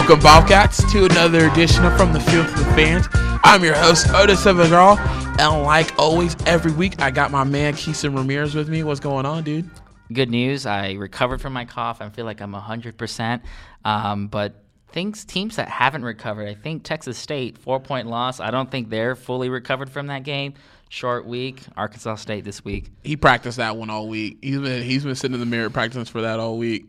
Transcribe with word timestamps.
Welcome, 0.00 0.20
Bobcats, 0.20 0.90
to 0.92 1.04
another 1.04 1.50
edition 1.50 1.84
of 1.84 1.94
From 1.94 2.14
the 2.14 2.20
Field 2.20 2.48
to 2.48 2.52
the 2.54 2.64
Fans. 2.72 3.06
I'm 3.44 3.62
your 3.62 3.74
host, 3.74 4.08
Otis 4.14 4.42
Severall, 4.42 4.98
and 5.38 5.62
like 5.62 5.96
always, 5.98 6.34
every 6.46 6.72
week, 6.72 7.02
I 7.02 7.10
got 7.10 7.30
my 7.30 7.44
man, 7.44 7.74
Keeson 7.74 8.16
Ramirez 8.16 8.54
with 8.54 8.70
me. 8.70 8.82
What's 8.82 8.98
going 8.98 9.26
on, 9.26 9.44
dude? 9.44 9.68
Good 10.10 10.30
news. 10.30 10.64
I 10.64 10.92
recovered 10.92 11.42
from 11.42 11.52
my 11.52 11.66
cough. 11.66 12.00
I 12.00 12.08
feel 12.08 12.24
like 12.24 12.40
I'm 12.40 12.54
100%. 12.54 13.42
Um, 13.84 14.28
but 14.28 14.64
things, 14.88 15.26
teams 15.26 15.56
that 15.56 15.68
haven't 15.68 16.02
recovered, 16.02 16.48
I 16.48 16.54
think 16.54 16.82
Texas 16.82 17.18
State, 17.18 17.58
four 17.58 17.78
point 17.78 18.06
loss. 18.06 18.40
I 18.40 18.50
don't 18.50 18.70
think 18.70 18.88
they're 18.88 19.14
fully 19.14 19.50
recovered 19.50 19.90
from 19.90 20.06
that 20.06 20.22
game. 20.22 20.54
Short 20.88 21.26
week. 21.26 21.60
Arkansas 21.76 22.14
State 22.16 22.44
this 22.44 22.64
week. 22.64 22.90
He 23.04 23.16
practiced 23.16 23.58
that 23.58 23.76
one 23.76 23.90
all 23.90 24.08
week. 24.08 24.38
He's 24.40 24.58
been 24.58 24.82
he's 24.82 25.04
been 25.04 25.14
sitting 25.14 25.34
in 25.34 25.40
the 25.40 25.46
mirror 25.46 25.68
practicing 25.68 26.06
for 26.06 26.22
that 26.22 26.40
all 26.40 26.56
week. 26.56 26.86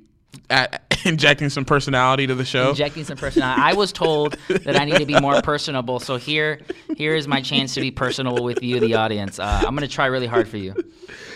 At, 0.49 0.83
injecting 1.05 1.49
some 1.49 1.65
personality 1.65 2.27
to 2.27 2.35
the 2.35 2.45
show. 2.45 2.69
Injecting 2.69 3.03
some 3.03 3.17
personality. 3.17 3.61
I 3.61 3.73
was 3.73 3.91
told 3.91 4.37
that 4.49 4.79
I 4.79 4.85
need 4.85 4.97
to 4.97 5.05
be 5.05 5.19
more 5.19 5.41
personable. 5.41 5.99
So 5.99 6.17
here, 6.17 6.59
here 6.97 7.15
is 7.15 7.27
my 7.27 7.41
chance 7.41 7.73
to 7.75 7.81
be 7.81 7.91
personable 7.91 8.43
with 8.43 8.61
you, 8.63 8.79
the 8.79 8.95
audience. 8.95 9.39
Uh, 9.39 9.63
I'm 9.65 9.75
going 9.75 9.87
to 9.87 9.93
try 9.93 10.05
really 10.07 10.27
hard 10.27 10.47
for 10.47 10.57
you. 10.57 10.75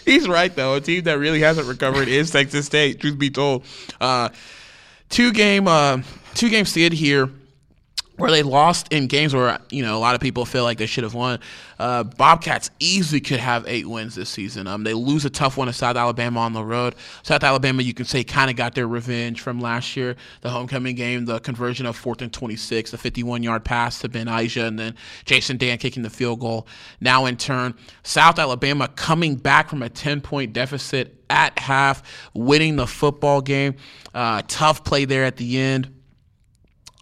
He's 0.05 0.27
right 0.27 0.54
though. 0.55 0.76
A 0.76 0.81
team 0.81 1.04
that 1.04 1.18
really 1.18 1.41
hasn't 1.41 1.68
recovered 1.68 2.08
is 2.08 2.30
Texas 2.31 2.68
State. 2.68 2.99
Truth 2.99 3.18
be 3.18 3.30
told, 3.30 3.66
uh, 3.99 4.30
two 5.09 5.32
game, 5.32 5.68
uh, 5.68 6.02
two 6.35 6.49
game 6.49 6.66
skid 6.66 6.93
here 6.93 7.32
where 8.18 8.32
they 8.32 8.44
lost 8.44 8.92
in 8.94 9.08
games 9.08 9.34
where 9.34 9.60
you 9.70 9.84
know 9.84 9.98
a 9.98 10.00
lot 10.00 10.16
of 10.16 10.22
people 10.22 10.46
feel 10.46 10.64
like 10.64 10.78
they 10.78 10.86
should 10.86 11.04
have 11.04 11.14
won. 11.14 11.40
Uh, 11.78 12.04
Bobcats 12.04 12.70
easily 12.80 13.20
could 13.20 13.40
have 13.40 13.66
eight 13.68 13.86
wins 13.88 14.16
this 14.16 14.30
season. 14.30 14.68
Um, 14.68 14.84
they 14.84 14.94
lose 14.94 15.26
a 15.26 15.30
tough 15.30 15.58
one 15.58 15.68
to 15.68 15.74
South 15.74 15.98
Alabama 15.98 16.40
on 16.41 16.54
the 16.54 16.63
road. 16.63 16.96
South 17.24 17.43
Alabama, 17.43 17.82
you 17.82 17.93
can 17.93 18.05
say, 18.05 18.24
kind 18.24 18.49
of 18.49 18.55
got 18.55 18.76
their 18.76 18.88
revenge 18.88 19.41
from 19.41 19.60
last 19.60 19.98
year, 19.98 20.16
the 20.41 20.49
homecoming 20.49 20.96
game, 20.96 21.26
the 21.26 21.40
conversion 21.40 21.86
of 21.86 21.98
fourth 21.98 22.21
and 22.21 22.32
26, 22.32 22.91
the 22.91 22.98
51-yard 22.98 23.66
pass 23.66 23.99
to 23.99 24.10
Ben 24.10 24.27
Aija, 24.27 24.66
and 24.66 24.80
then 24.80 24.96
Jason 25.26 25.58
Dan 25.58 25.77
kicking 25.77 26.04
the 26.04 26.10
field 26.10 26.40
goal. 26.40 26.68
Now, 27.02 27.26
in 27.26 27.36
turn, 27.36 27.76
South 28.04 28.40
Alabama 28.40 28.88
coming 28.88 29.36
back 29.36 29.70
from 29.70 29.84
a 29.84 29.90
10-point 29.90 30.54
deficit 30.54 31.21
at 31.30 31.58
half, 31.60 32.04
winning 32.34 32.77
the 32.77 32.88
football 32.88 33.41
game. 33.41 33.76
Uh, 34.13 34.41
tough 34.48 34.84
play 34.86 35.04
there 35.04 35.26
at 35.26 35.36
the 35.36 35.58
end 35.58 35.91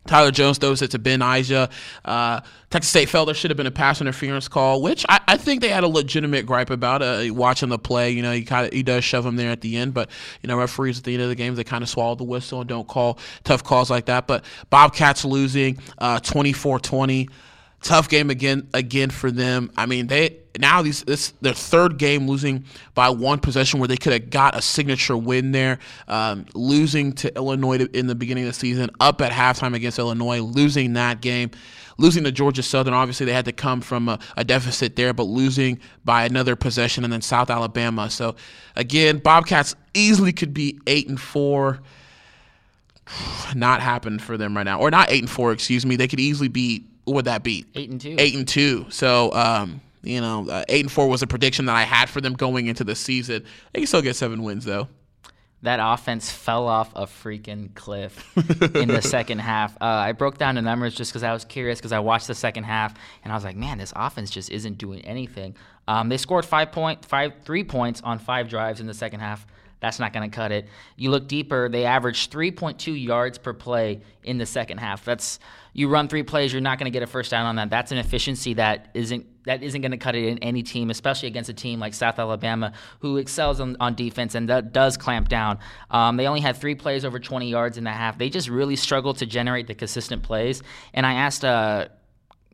Tyler 0.05 0.31
Jones 0.31 0.57
throws 0.57 0.81
it 0.81 0.91
to 0.91 0.99
Ben 0.99 1.19
Aija. 1.19 1.71
Uh, 2.03 2.41
Texas 2.69 2.89
State 2.89 3.09
felt 3.09 3.27
there 3.27 3.35
should 3.35 3.51
have 3.51 3.57
been 3.57 3.67
a 3.67 3.71
pass 3.71 4.01
interference 4.01 4.47
call, 4.47 4.81
which 4.81 5.05
I, 5.07 5.19
I 5.27 5.37
think 5.37 5.61
they 5.61 5.69
had 5.69 5.83
a 5.83 5.87
legitimate 5.87 6.45
gripe 6.45 6.69
about. 6.69 7.01
Uh, 7.01 7.25
watching 7.29 7.69
the 7.69 7.79
play, 7.79 8.11
you 8.11 8.21
know, 8.21 8.31
he 8.31 8.43
kind 8.43 8.67
of 8.67 8.73
he 8.73 8.83
does 8.83 9.03
shove 9.03 9.25
him 9.25 9.35
there 9.35 9.51
at 9.51 9.61
the 9.61 9.77
end, 9.77 9.93
but 9.93 10.09
you 10.41 10.47
know, 10.47 10.57
referees 10.57 10.97
at 10.97 11.03
the 11.03 11.13
end 11.13 11.23
of 11.23 11.29
the 11.29 11.35
game 11.35 11.55
they 11.55 11.63
kind 11.63 11.83
of 11.83 11.89
swallow 11.89 12.15
the 12.15 12.23
whistle 12.23 12.59
and 12.59 12.69
don't 12.69 12.87
call 12.87 13.17
tough 13.43 13.63
calls 13.63 13.89
like 13.89 14.05
that. 14.05 14.27
But 14.27 14.43
Bobcats 14.69 15.23
losing 15.23 15.77
uh, 15.99 16.19
24-20 16.19 17.29
tough 17.83 18.09
game 18.09 18.29
again 18.29 18.67
again 18.73 19.09
for 19.09 19.29
them. 19.29 19.71
I 19.77 19.85
mean, 19.85 20.07
they 20.07 20.37
now 20.57 20.81
these 20.81 21.03
this 21.03 21.33
their 21.41 21.53
third 21.53 21.97
game 21.97 22.27
losing 22.27 22.65
by 22.95 23.09
one 23.09 23.39
possession 23.39 23.79
where 23.79 23.87
they 23.87 23.97
could 23.97 24.13
have 24.13 24.29
got 24.29 24.55
a 24.55 24.61
signature 24.61 25.15
win 25.15 25.51
there, 25.51 25.79
um, 26.07 26.45
losing 26.55 27.13
to 27.13 27.35
Illinois 27.35 27.85
in 27.93 28.07
the 28.07 28.15
beginning 28.15 28.45
of 28.45 28.49
the 28.49 28.59
season, 28.59 28.89
up 28.99 29.21
at 29.21 29.31
halftime 29.31 29.75
against 29.75 29.99
Illinois, 29.99 30.39
losing 30.39 30.93
that 30.93 31.21
game. 31.21 31.51
Losing 31.99 32.23
to 32.23 32.31
Georgia 32.31 32.63
Southern, 32.63 32.95
obviously 32.95 33.27
they 33.27 33.33
had 33.33 33.45
to 33.45 33.51
come 33.51 33.79
from 33.79 34.09
a, 34.09 34.17
a 34.35 34.43
deficit 34.43 34.95
there, 34.95 35.13
but 35.13 35.25
losing 35.25 35.79
by 36.03 36.25
another 36.25 36.55
possession, 36.55 37.03
and 37.03 37.13
then 37.13 37.21
South 37.21 37.51
Alabama. 37.51 38.09
So 38.09 38.35
again, 38.75 39.19
Bobcats 39.19 39.75
easily 39.93 40.33
could 40.33 40.55
be 40.55 40.79
eight 40.87 41.07
and 41.07 41.21
four 41.21 41.81
not 43.55 43.81
happen 43.81 44.17
for 44.17 44.37
them 44.37 44.57
right 44.57 44.63
now, 44.63 44.79
or 44.79 44.89
not 44.89 45.11
eight 45.11 45.21
and 45.21 45.29
four. 45.29 45.51
Excuse 45.51 45.85
me. 45.85 45.95
They 45.95 46.07
could 46.07 46.19
easily 46.19 46.47
be 46.47 46.87
would 47.05 47.25
that 47.25 47.43
be? 47.43 47.65
Eight 47.75 47.89
and 47.89 47.99
two. 47.99 48.15
Eight 48.17 48.35
and 48.35 48.47
two. 48.47 48.85
So, 48.89 49.33
um, 49.33 49.81
you 50.03 50.21
know, 50.21 50.47
uh, 50.49 50.63
eight 50.67 50.81
and 50.81 50.91
four 50.91 51.07
was 51.07 51.21
a 51.21 51.27
prediction 51.27 51.65
that 51.65 51.75
I 51.75 51.83
had 51.83 52.09
for 52.09 52.21
them 52.21 52.33
going 52.33 52.67
into 52.67 52.83
the 52.83 52.95
season. 52.95 53.45
They 53.73 53.81
can 53.81 53.87
still 53.87 54.01
get 54.01 54.15
seven 54.15 54.43
wins 54.43 54.65
though. 54.65 54.87
That 55.63 55.79
offense 55.81 56.29
fell 56.29 56.67
off 56.67 56.91
a 56.93 57.05
freaking 57.05 57.73
cliff 57.73 58.35
in 58.75 58.89
the 58.89 59.01
second 59.01 59.39
half. 59.39 59.77
Uh, 59.81 59.85
I 59.85 60.11
broke 60.11 60.37
down 60.37 60.55
the 60.55 60.61
numbers 60.61 60.93
just 60.93 61.11
because 61.11 61.23
I 61.23 61.31
was 61.31 61.45
curious 61.45 61.79
because 61.79 61.93
I 61.93 61.99
watched 61.99 62.27
the 62.27 62.35
second 62.35 62.65
half 62.65 62.93
and 63.23 63.31
I 63.31 63.35
was 63.35 63.45
like, 63.45 63.55
man, 63.55 63.77
this 63.77 63.93
offense 63.95 64.29
just 64.29 64.51
isn't 64.51 64.77
doing 64.77 64.99
anything. 65.05 65.55
Um, 65.87 66.09
they 66.09 66.17
scored 66.17 66.43
five 66.43 66.73
point, 66.73 67.05
five, 67.05 67.31
three 67.45 67.63
points 67.63 68.01
on 68.01 68.19
five 68.19 68.49
drives 68.49 68.81
in 68.81 68.87
the 68.87 68.93
second 68.93 69.21
half. 69.21 69.47
That's 69.83 69.99
not 69.99 70.13
going 70.13 70.31
to 70.31 70.33
cut 70.33 70.53
it. 70.53 70.69
You 70.95 71.11
look 71.11 71.27
deeper, 71.27 71.67
they 71.67 71.83
averaged 71.83 72.31
3.2 72.31 73.03
yards 73.03 73.37
per 73.37 73.51
play 73.51 73.99
in 74.23 74.37
the 74.37 74.45
second 74.45 74.77
half. 74.77 75.03
That's 75.03 75.39
you 75.73 75.89
run 75.89 76.07
three 76.07 76.23
plays, 76.23 76.53
you're 76.53 76.61
not 76.61 76.79
going 76.79 76.85
to 76.85 76.95
get 76.95 77.03
a 77.03 77.07
first 77.07 77.29
down 77.29 77.45
on 77.47 77.57
that. 77.57 77.69
That's 77.69 77.91
an 77.91 77.97
efficiency 77.97 78.53
that 78.53 78.87
isn't 78.93 79.25
that 79.43 79.61
isn't 79.61 79.81
going 79.81 79.91
to 79.91 79.97
cut 79.97 80.15
it 80.15 80.23
in 80.23 80.37
any 80.37 80.63
team, 80.63 80.89
especially 80.89 81.27
against 81.27 81.49
a 81.49 81.53
team 81.53 81.81
like 81.81 81.93
South 81.93 82.17
Alabama, 82.17 82.71
who 83.01 83.17
excels 83.17 83.59
on, 83.59 83.75
on 83.81 83.93
defense 83.93 84.35
and 84.35 84.47
that 84.47 84.71
does 84.71 84.95
clamp 84.95 85.27
down. 85.27 85.59
Um, 85.91 86.15
they 86.15 86.27
only 86.27 86.39
had 86.39 86.55
three 86.55 86.75
plays 86.75 87.03
over 87.03 87.19
20 87.19 87.49
yards 87.49 87.77
in 87.77 87.83
the 87.83 87.91
half. 87.91 88.17
They 88.17 88.29
just 88.29 88.47
really 88.47 88.77
struggled 88.77 89.17
to 89.17 89.25
generate 89.25 89.67
the 89.67 89.75
consistent 89.75 90.23
plays. 90.23 90.63
And 90.93 91.05
I 91.05 91.15
asked. 91.15 91.43
Uh, 91.43 91.89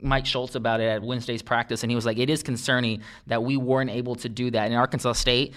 Mike 0.02 0.26
Schultz 0.26 0.56
about 0.56 0.80
it 0.80 0.86
at 0.86 1.04
Wednesday's 1.04 1.42
practice, 1.42 1.84
and 1.84 1.92
he 1.92 1.96
was 1.96 2.06
like, 2.06 2.18
"It 2.18 2.30
is 2.30 2.42
concerning 2.42 3.02
that 3.28 3.44
we 3.44 3.58
weren't 3.58 3.90
able 3.90 4.16
to 4.16 4.30
do 4.30 4.50
that 4.52 4.72
in 4.72 4.78
Arkansas 4.78 5.12
State 5.12 5.54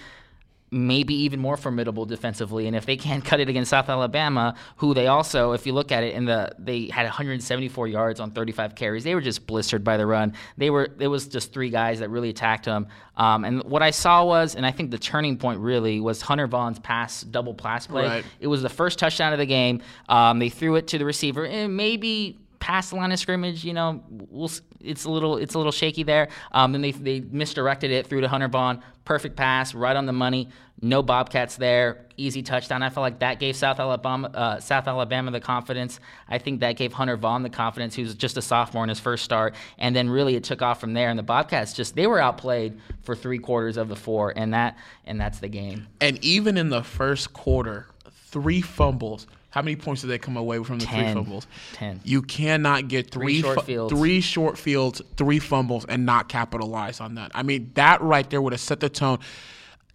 maybe 0.73 1.13
even 1.13 1.39
more 1.39 1.55
formidable 1.55 2.05
defensively. 2.05 2.67
And 2.67 2.75
if 2.75 2.85
they 2.85 2.97
can't 2.97 3.23
cut 3.23 3.39
it 3.39 3.47
against 3.47 3.69
South 3.69 3.87
Alabama, 3.89 4.55
who 4.77 4.93
they 4.93 5.07
also, 5.07 5.53
if 5.53 5.65
you 5.65 5.73
look 5.73 5.91
at 5.91 6.03
it, 6.03 6.15
in 6.15 6.25
the 6.25 6.53
they 6.57 6.87
had 6.87 7.03
174 7.03 7.87
yards 7.87 8.19
on 8.19 8.31
35 8.31 8.75
carries. 8.75 9.03
They 9.03 9.15
were 9.15 9.21
just 9.21 9.45
blistered 9.47 9.83
by 9.83 9.97
the 9.97 10.05
run. 10.05 10.33
They 10.57 10.69
were 10.69 10.89
it 10.99 11.07
was 11.07 11.27
just 11.27 11.53
three 11.53 11.69
guys 11.69 11.99
that 11.99 12.09
really 12.09 12.29
attacked 12.29 12.65
them. 12.65 12.87
Um, 13.15 13.45
and 13.45 13.63
what 13.63 13.83
I 13.83 13.91
saw 13.91 14.25
was, 14.25 14.55
and 14.55 14.65
I 14.65 14.71
think 14.71 14.89
the 14.89 14.97
turning 14.97 15.37
point 15.37 15.59
really 15.59 15.99
was 15.99 16.21
Hunter 16.21 16.47
Vaughn's 16.47 16.79
pass 16.79 17.21
double 17.21 17.53
pass 17.53 17.85
play. 17.85 18.05
Right. 18.05 18.25
It 18.39 18.47
was 18.47 18.61
the 18.61 18.69
first 18.69 18.97
touchdown 18.97 19.33
of 19.33 19.39
the 19.39 19.45
game. 19.45 19.81
Um, 20.09 20.39
they 20.39 20.49
threw 20.49 20.75
it 20.75 20.87
to 20.87 20.97
the 20.97 21.05
receiver, 21.05 21.45
and 21.45 21.77
maybe 21.77 22.39
past 22.63 22.91
the 22.91 22.95
line 22.95 23.11
of 23.11 23.19
scrimmage, 23.19 23.65
you 23.65 23.73
know, 23.73 24.01
we'll, 24.09 24.49
it's 24.79 25.03
a 25.03 25.11
little 25.11 25.35
it's 25.35 25.53
a 25.53 25.57
little 25.57 25.73
shaky 25.73 26.03
there. 26.03 26.29
Um, 26.53 26.71
then 26.71 26.81
they 26.81 26.91
they 26.91 27.19
misdirected 27.19 27.91
it 27.91 28.07
through 28.07 28.21
to 28.21 28.29
Hunter 28.29 28.47
Vaughn. 28.47 28.81
Perfect 29.03 29.35
pass, 29.35 29.75
right 29.75 29.93
on 29.93 30.05
the 30.05 30.13
money. 30.13 30.47
No 30.81 31.03
Bobcats 31.03 31.57
there. 31.57 32.05
Easy 32.15 32.41
touchdown. 32.41 32.81
I 32.81 32.89
felt 32.89 33.01
like 33.01 33.19
that 33.19 33.37
gave 33.41 33.57
South 33.57 33.81
Alabama 33.81 34.29
uh, 34.33 34.59
South 34.61 34.87
Alabama 34.87 35.29
the 35.31 35.41
confidence. 35.41 35.99
I 36.29 36.37
think 36.37 36.61
that 36.61 36.77
gave 36.77 36.93
Hunter 36.93 37.17
Vaughn 37.17 37.43
the 37.43 37.49
confidence, 37.49 37.95
who's 37.95 38.15
just 38.15 38.37
a 38.37 38.41
sophomore 38.41 38.83
in 38.83 38.89
his 38.89 38.99
first 38.99 39.25
start. 39.25 39.55
And 39.77 39.93
then 39.93 40.09
really 40.09 40.37
it 40.37 40.45
took 40.45 40.61
off 40.61 40.79
from 40.79 40.93
there. 40.93 41.09
And 41.09 41.19
the 41.19 41.23
Bobcats 41.23 41.73
just 41.73 41.95
they 41.95 42.07
were 42.07 42.21
outplayed 42.21 42.79
for 43.01 43.13
three 43.13 43.39
quarters 43.39 43.75
of 43.75 43.89
the 43.89 43.97
four, 43.97 44.31
and 44.37 44.53
that 44.53 44.77
and 45.05 45.19
that's 45.19 45.39
the 45.39 45.49
game. 45.49 45.87
And 45.99 46.17
even 46.23 46.57
in 46.57 46.69
the 46.69 46.83
first 46.83 47.33
quarter, 47.33 47.87
three 48.31 48.61
fumbles 48.61 49.27
how 49.53 49.61
many 49.61 49.75
points 49.75 50.01
did 50.01 50.07
they 50.07 50.17
come 50.17 50.35
away 50.35 50.63
from 50.63 50.79
the 50.79 50.85
Ten. 50.85 51.05
three 51.05 51.13
fumbles? 51.13 51.45
Ten. 51.73 52.01
You 52.03 52.23
cannot 52.23 52.87
get 52.87 53.11
three, 53.11 53.39
Three 53.39 53.41
short 53.41 53.59
fu- 53.59 53.65
fields. 53.65 53.93
three 53.93 54.19
short 54.21 54.57
fields, 54.57 55.01
three 55.15 55.37
fumbles, 55.37 55.85
and 55.85 56.05
not 56.07 56.27
capitalize 56.27 56.99
on 56.99 57.13
that. 57.15 57.31
I 57.35 57.43
mean, 57.43 57.69
that 57.75 58.01
right 58.01 58.27
there 58.29 58.41
would 58.41 58.53
have 58.53 58.59
set 58.59 58.79
the 58.79 58.89
tone. 58.89 59.19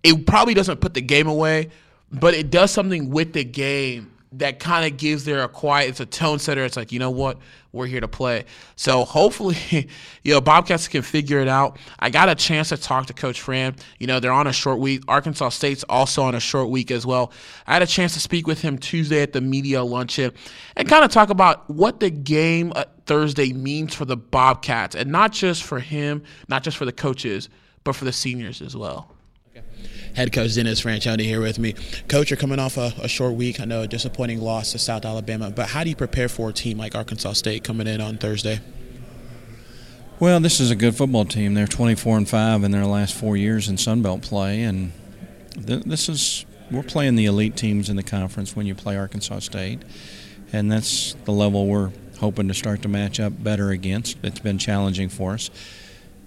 It 0.04 0.26
probably 0.26 0.54
doesn't 0.54 0.80
put 0.80 0.94
the 0.94 1.00
game 1.00 1.26
away, 1.26 1.70
but 2.12 2.34
it 2.34 2.50
does 2.50 2.70
something 2.70 3.10
with 3.10 3.32
the 3.32 3.42
game 3.42 4.12
that 4.32 4.58
kind 4.58 4.90
of 4.90 4.98
gives 4.98 5.24
there 5.24 5.42
a 5.42 5.48
quiet. 5.48 5.88
It's 5.88 6.00
a 6.00 6.06
tone 6.06 6.38
setter. 6.38 6.64
It's 6.64 6.76
like 6.76 6.92
you 6.92 6.98
know 6.98 7.10
what, 7.10 7.38
we're 7.72 7.86
here 7.86 8.00
to 8.00 8.08
play. 8.08 8.44
So 8.76 9.04
hopefully, 9.04 9.56
you 10.22 10.34
know, 10.34 10.40
Bobcats 10.40 10.88
can 10.88 11.02
figure 11.02 11.40
it 11.40 11.48
out. 11.48 11.78
I 11.98 12.10
got 12.10 12.28
a 12.28 12.34
chance 12.34 12.69
to 12.69 12.76
talk 12.76 13.06
to 13.06 13.14
Coach 13.14 13.40
Fran. 13.40 13.76
You 13.98 14.06
know, 14.06 14.20
they're 14.20 14.32
on 14.32 14.46
a 14.46 14.52
short 14.52 14.78
week. 14.78 15.02
Arkansas 15.08 15.50
State's 15.50 15.84
also 15.88 16.22
on 16.22 16.34
a 16.34 16.40
short 16.40 16.69
week 16.69 16.90
as 16.90 17.06
well. 17.06 17.32
I 17.66 17.72
had 17.72 17.82
a 17.82 17.86
chance 17.86 18.14
to 18.14 18.20
speak 18.20 18.46
with 18.46 18.60
him 18.60 18.78
Tuesday 18.78 19.22
at 19.22 19.32
the 19.32 19.40
media 19.40 19.82
luncheon 19.82 20.32
and 20.76 20.88
kind 20.88 21.04
of 21.04 21.10
talk 21.10 21.31
about 21.31 21.69
what 21.70 22.00
the 22.00 22.10
game 22.10 22.72
uh, 22.76 22.84
Thursday 23.06 23.52
means 23.52 23.94
for 23.94 24.04
the 24.04 24.16
Bobcats, 24.16 24.94
and 24.94 25.10
not 25.10 25.32
just 25.32 25.62
for 25.62 25.81
him, 25.81 26.22
not 26.48 26.62
just 26.62 26.76
for 26.76 26.84
the 26.84 26.92
coaches, 26.92 27.48
but 27.84 27.96
for 27.96 28.04
the 28.04 28.12
seniors 28.12 28.60
as 28.60 28.76
well. 28.76 29.14
Head 30.19 30.32
coach 30.32 30.56
Dennis 30.56 30.81
Franchione 30.81 31.20
here 31.20 31.41
with 31.41 31.61
me. 31.61 31.76
Coach, 32.09 32.31
you're 32.31 32.37
coming 32.37 32.59
off 32.59 32.76
a, 32.76 32.93
a, 33.00 33.06
short 33.06 33.35
week. 33.35 33.61
I 33.61 33.65
know 33.67 33.82
a 33.82 33.87
disappointing 33.87 34.41
loss 34.41 34.73
to 34.73 34.79
South 34.81 35.05
Alabama, 35.05 35.53
but 35.53 35.69
how 35.69 35.85
do 35.85 35.91
you 35.91 35.94
prepare 35.94 36.29
for 36.29 36.49
a 36.49 36.53
team 36.53 36.76
like 36.76 36.97
Arkansas 36.97 37.35
State 37.35 37.62
coming 37.62 37.87
in 37.87 38.00
on 38.00 38.19
Thursday? 38.19 38.59
Well, 40.19 40.41
this 40.41 40.59
is 40.59 40.73
a 40.73 40.75
good 40.75 40.97
football 40.97 41.25
team. 41.25 41.55
They're 41.55 41.69
24 41.69 42.17
and 42.17 42.29
five 42.29 42.65
in 42.65 42.73
their 42.73 42.85
last 42.85 43.15
four 43.15 43.37
years 43.37 43.69
in 43.69 43.79
Sun 43.79 44.03
Belt 44.03 44.23
play, 44.23 44.65
and 44.65 44.91
th- 45.65 45.85
this 45.85 46.09
is 46.09 46.44
we're 46.69 46.82
playing 46.82 47.15
the 47.15 47.26
elite 47.26 47.55
teams 47.55 47.88
in 47.88 47.94
the 47.94 48.03
conference 48.03 48.56
when 48.56 48.67
you 48.67 48.75
play 48.75 48.97
Arkansas 48.97 49.38
State, 49.38 49.82
and 50.53 50.69
that's 50.69 51.15
the 51.26 51.32
level 51.32 51.69
we're 51.69 51.93
hoping 52.19 52.49
to 52.49 52.55
start 52.55 52.82
to 52.82 52.88
match 52.88 53.20
up 53.20 53.41
better 53.41 53.70
against. 53.70 54.17
It's 54.25 54.41
been 54.41 54.59
challenging 54.59 55.11
for 55.11 55.35
us. 55.35 55.49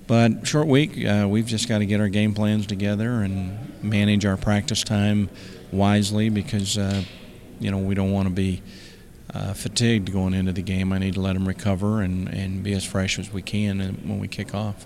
But 0.08 0.46
short 0.46 0.68
week, 0.68 1.06
uh, 1.06 1.28
we've 1.30 1.46
just 1.46 1.70
got 1.70 1.78
to 1.80 1.86
get 1.86 2.02
our 2.02 2.10
game 2.10 2.34
plans 2.34 2.68
together 2.68 3.22
and 3.22 3.84
manage 3.84 4.26
our 4.26 4.38
practice 4.38 4.84
time 4.84 5.30
wisely 5.72 6.30
because 6.30 6.78
uh, 6.78 7.04
you 7.60 7.72
know 7.72 7.78
we 7.78 7.96
don't 7.96 8.12
want 8.12 8.28
to 8.28 8.34
be 8.34 8.62
uh, 9.34 9.54
fatigued 9.54 10.12
going 10.12 10.34
into 10.34 10.52
the 10.52 10.62
game. 10.62 10.92
I 10.92 10.98
need 10.98 11.14
to 11.14 11.22
let 11.22 11.34
them 11.34 11.48
recover 11.48 12.02
and, 12.02 12.28
and 12.28 12.64
be 12.64 12.74
as 12.74 12.84
fresh 12.84 13.18
as 13.20 13.32
we 13.32 13.42
can 13.42 13.80
when 13.80 14.20
we 14.20 14.28
kick 14.28 14.54
off. 14.54 14.86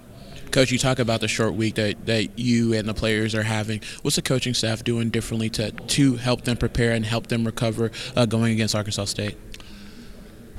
Coach, 0.52 0.72
you 0.72 0.78
talk 0.78 1.00
about 1.00 1.22
the 1.22 1.28
short 1.28 1.56
week 1.56 1.76
that, 1.76 2.06
that 2.06 2.38
you 2.38 2.74
and 2.74 2.88
the 2.88 2.94
players 2.94 3.36
are 3.36 3.44
having. 3.44 3.82
What's 4.04 4.16
the 4.16 4.22
coaching 4.22 4.54
staff 4.54 4.84
doing 4.84 5.10
differently 5.10 5.50
to, 5.52 5.72
to 5.72 6.16
help 6.16 6.44
them 6.44 6.56
prepare 6.56 6.92
and 6.92 7.06
help 7.06 7.28
them 7.28 7.46
recover 7.46 7.92
uh, 8.16 8.26
going 8.26 8.54
against 8.54 8.76
Arkansas 8.76 9.06
State? 9.06 9.36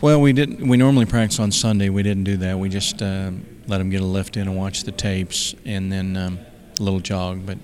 Well, 0.00 0.20
we 0.20 0.34
didn't. 0.34 0.66
We 0.68 0.76
normally 0.76 1.06
practice 1.06 1.40
on 1.40 1.50
Sunday. 1.50 1.88
We 1.88 2.02
didn't 2.02 2.24
do 2.24 2.36
that. 2.38 2.58
We 2.58 2.68
just 2.68 3.00
uh, 3.00 3.30
let 3.66 3.78
them 3.78 3.90
get 3.90 4.00
a 4.00 4.04
lift 4.04 4.36
in 4.36 4.48
and 4.48 4.56
watch 4.56 4.84
the 4.84 4.92
tapes, 4.92 5.54
and 5.64 5.90
then 5.90 6.16
um, 6.16 6.38
a 6.78 6.82
little 6.82 7.00
jog. 7.00 7.46
But 7.46 7.58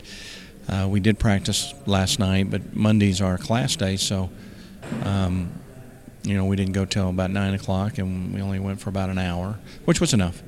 uh, 0.68 0.88
we 0.88 1.00
did 1.00 1.18
practice 1.18 1.74
last 1.86 2.18
night. 2.18 2.50
But 2.50 2.74
Monday's 2.74 3.20
our 3.20 3.38
class 3.38 3.76
day, 3.76 3.96
so 3.96 4.30
um, 5.04 5.52
you 6.22 6.36
know 6.36 6.44
we 6.44 6.56
didn't 6.56 6.72
go 6.72 6.84
till 6.84 7.08
about 7.08 7.30
nine 7.30 7.54
o'clock, 7.54 7.98
and 7.98 8.34
we 8.34 8.40
only 8.40 8.58
went 8.58 8.80
for 8.80 8.90
about 8.90 9.10
an 9.10 9.18
hour, 9.18 9.58
which 9.84 10.00
was 10.00 10.12
enough. 10.12 10.42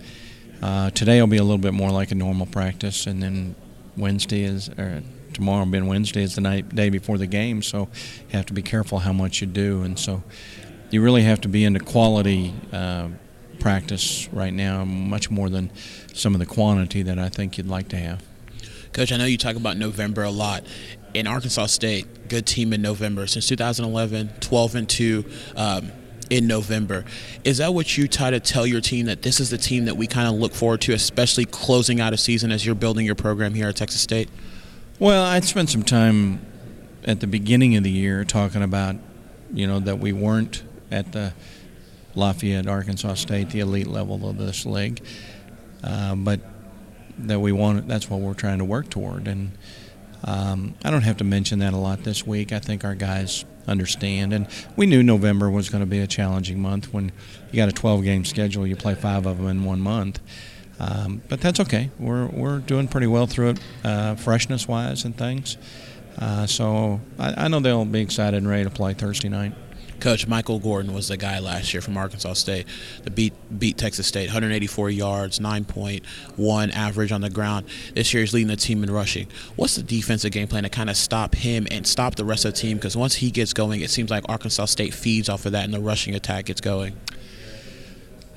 Uh, 0.62 0.90
today 0.90 1.20
will 1.20 1.26
be 1.26 1.36
a 1.36 1.42
little 1.42 1.58
bit 1.58 1.74
more 1.74 1.90
like 1.90 2.10
a 2.10 2.14
normal 2.14 2.46
practice, 2.46 3.06
and 3.06 3.22
then 3.22 3.54
Wednesday 3.96 4.44
is 4.44 4.68
or 4.70 5.02
tomorrow 5.32 5.64
being 5.66 5.86
Wednesday 5.86 6.22
is 6.22 6.36
the 6.36 6.40
night 6.40 6.74
day 6.74 6.88
before 6.88 7.18
the 7.18 7.26
game, 7.26 7.60
so 7.60 7.88
you 8.30 8.36
have 8.36 8.46
to 8.46 8.52
be 8.52 8.62
careful 8.62 9.00
how 9.00 9.12
much 9.12 9.40
you 9.40 9.46
do, 9.46 9.82
and 9.82 9.98
so 9.98 10.22
you 10.90 11.02
really 11.02 11.22
have 11.22 11.40
to 11.40 11.48
be 11.48 11.64
into 11.64 11.80
quality 11.80 12.54
uh, 12.72 13.08
practice 13.60 14.28
right 14.32 14.52
now, 14.52 14.84
much 14.84 15.30
more 15.30 15.48
than 15.48 15.70
some 16.12 16.34
of 16.34 16.38
the 16.38 16.46
quantity 16.46 17.02
that 17.02 17.18
I 17.18 17.28
think 17.28 17.58
you'd 17.58 17.68
like 17.68 17.88
to 17.88 17.96
have. 17.96 18.22
Coach, 18.92 19.10
I 19.10 19.16
know 19.16 19.24
you 19.24 19.38
talk 19.38 19.56
about 19.56 19.76
November 19.76 20.22
a 20.22 20.30
lot. 20.30 20.64
In 21.14 21.26
Arkansas 21.26 21.66
State, 21.66 22.28
good 22.28 22.46
team 22.46 22.72
in 22.72 22.82
November 22.82 23.26
since 23.26 23.46
2011, 23.48 24.34
12 24.40 24.74
and 24.74 24.88
two. 24.88 25.24
Um, 25.56 25.92
in 26.30 26.46
November. 26.46 27.04
Is 27.44 27.58
that 27.58 27.74
what 27.74 27.96
you 27.96 28.08
try 28.08 28.30
to 28.30 28.40
tell 28.40 28.66
your 28.66 28.80
team 28.80 29.06
that 29.06 29.22
this 29.22 29.40
is 29.40 29.50
the 29.50 29.58
team 29.58 29.84
that 29.84 29.96
we 29.96 30.06
kind 30.06 30.26
of 30.26 30.34
look 30.34 30.54
forward 30.54 30.80
to, 30.82 30.92
especially 30.92 31.44
closing 31.44 32.00
out 32.00 32.12
a 32.12 32.16
season 32.16 32.50
as 32.50 32.64
you're 32.64 32.74
building 32.74 33.04
your 33.04 33.14
program 33.14 33.54
here 33.54 33.68
at 33.68 33.76
Texas 33.76 34.00
State? 34.00 34.28
Well, 34.98 35.22
I'd 35.22 35.44
spent 35.44 35.70
some 35.70 35.82
time 35.82 36.44
at 37.04 37.20
the 37.20 37.26
beginning 37.26 37.76
of 37.76 37.84
the 37.84 37.90
year 37.90 38.24
talking 38.24 38.62
about, 38.62 38.96
you 39.52 39.66
know, 39.66 39.80
that 39.80 39.98
we 39.98 40.12
weren't 40.12 40.62
at 40.90 41.12
the 41.12 41.34
Lafayette, 42.14 42.66
Arkansas 42.66 43.14
State, 43.14 43.50
the 43.50 43.60
elite 43.60 43.86
level 43.86 44.28
of 44.28 44.38
this 44.38 44.66
league, 44.66 45.02
uh, 45.82 46.14
but 46.14 46.40
that 47.18 47.40
we 47.40 47.52
want. 47.52 47.88
That's 47.88 48.08
what 48.10 48.20
we're 48.20 48.34
trying 48.34 48.58
to 48.58 48.64
work 48.64 48.90
toward, 48.90 49.28
and 49.28 49.52
um, 50.24 50.74
I 50.84 50.90
don't 50.90 51.02
have 51.02 51.18
to 51.18 51.24
mention 51.24 51.58
that 51.60 51.74
a 51.74 51.78
lot 51.78 52.02
this 52.04 52.26
week. 52.26 52.52
I 52.52 52.58
think 52.58 52.84
our 52.84 52.94
guys 52.94 53.44
understand. 53.66 54.32
And 54.32 54.46
we 54.76 54.86
knew 54.86 55.02
November 55.02 55.50
was 55.50 55.68
going 55.68 55.82
to 55.82 55.86
be 55.86 56.00
a 56.00 56.06
challenging 56.06 56.60
month 56.60 56.92
when 56.92 57.12
you 57.50 57.56
got 57.56 57.68
a 57.68 57.72
12 57.72 58.04
game 58.04 58.24
schedule, 58.24 58.66
you 58.66 58.76
play 58.76 58.94
five 58.94 59.26
of 59.26 59.38
them 59.38 59.48
in 59.48 59.64
one 59.64 59.80
month. 59.80 60.20
Um, 60.80 61.22
but 61.28 61.40
that's 61.40 61.60
okay. 61.60 61.90
We're, 61.98 62.26
we're 62.26 62.58
doing 62.58 62.88
pretty 62.88 63.06
well 63.06 63.26
through 63.26 63.50
it, 63.50 63.60
uh, 63.84 64.16
freshness 64.16 64.66
wise 64.66 65.04
and 65.04 65.16
things. 65.16 65.56
Uh, 66.18 66.46
so 66.46 67.00
I, 67.18 67.44
I 67.44 67.48
know 67.48 67.60
they'll 67.60 67.84
be 67.84 68.00
excited 68.00 68.36
and 68.36 68.48
ready 68.48 68.64
to 68.64 68.70
play 68.70 68.94
Thursday 68.94 69.28
night. 69.28 69.52
Coach 70.00 70.26
Michael 70.26 70.58
Gordon 70.58 70.92
was 70.92 71.08
the 71.08 71.16
guy 71.16 71.38
last 71.38 71.72
year 71.72 71.80
from 71.80 71.96
Arkansas 71.96 72.34
State 72.34 72.66
that 73.04 73.14
beat 73.14 73.32
beat 73.58 73.78
Texas 73.78 74.06
State, 74.06 74.26
184 74.26 74.90
yards, 74.90 75.38
9.1 75.38 76.72
average 76.74 77.12
on 77.12 77.20
the 77.20 77.30
ground. 77.30 77.66
This 77.94 78.12
year 78.12 78.22
he's 78.22 78.34
leading 78.34 78.48
the 78.48 78.56
team 78.56 78.82
in 78.82 78.90
rushing. 78.90 79.28
What's 79.56 79.76
the 79.76 79.82
defensive 79.82 80.32
game 80.32 80.48
plan 80.48 80.64
to 80.64 80.68
kind 80.68 80.90
of 80.90 80.96
stop 80.96 81.34
him 81.34 81.66
and 81.70 81.86
stop 81.86 82.16
the 82.16 82.24
rest 82.24 82.44
of 82.44 82.54
the 82.54 82.60
team? 82.60 82.76
Because 82.76 82.96
once 82.96 83.14
he 83.14 83.30
gets 83.30 83.52
going, 83.52 83.80
it 83.80 83.90
seems 83.90 84.10
like 84.10 84.24
Arkansas 84.28 84.66
State 84.66 84.94
feeds 84.94 85.28
off 85.28 85.46
of 85.46 85.52
that, 85.52 85.64
and 85.64 85.72
the 85.72 85.80
rushing 85.80 86.14
attack 86.14 86.46
gets 86.46 86.60
going. 86.60 86.96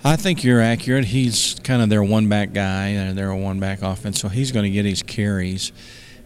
I 0.03 0.15
think 0.15 0.43
you're 0.43 0.61
accurate. 0.61 1.05
He's 1.05 1.55
kind 1.63 1.81
of 1.81 1.89
their 1.89 2.03
one 2.03 2.29
back 2.29 2.53
guy. 2.53 3.11
They're 3.13 3.31
a 3.31 3.37
one 3.37 3.59
back 3.59 3.81
offense, 3.81 4.19
so 4.19 4.29
he's 4.29 4.51
going 4.51 4.63
to 4.63 4.69
get 4.69 4.85
his 4.85 5.03
carries. 5.03 5.71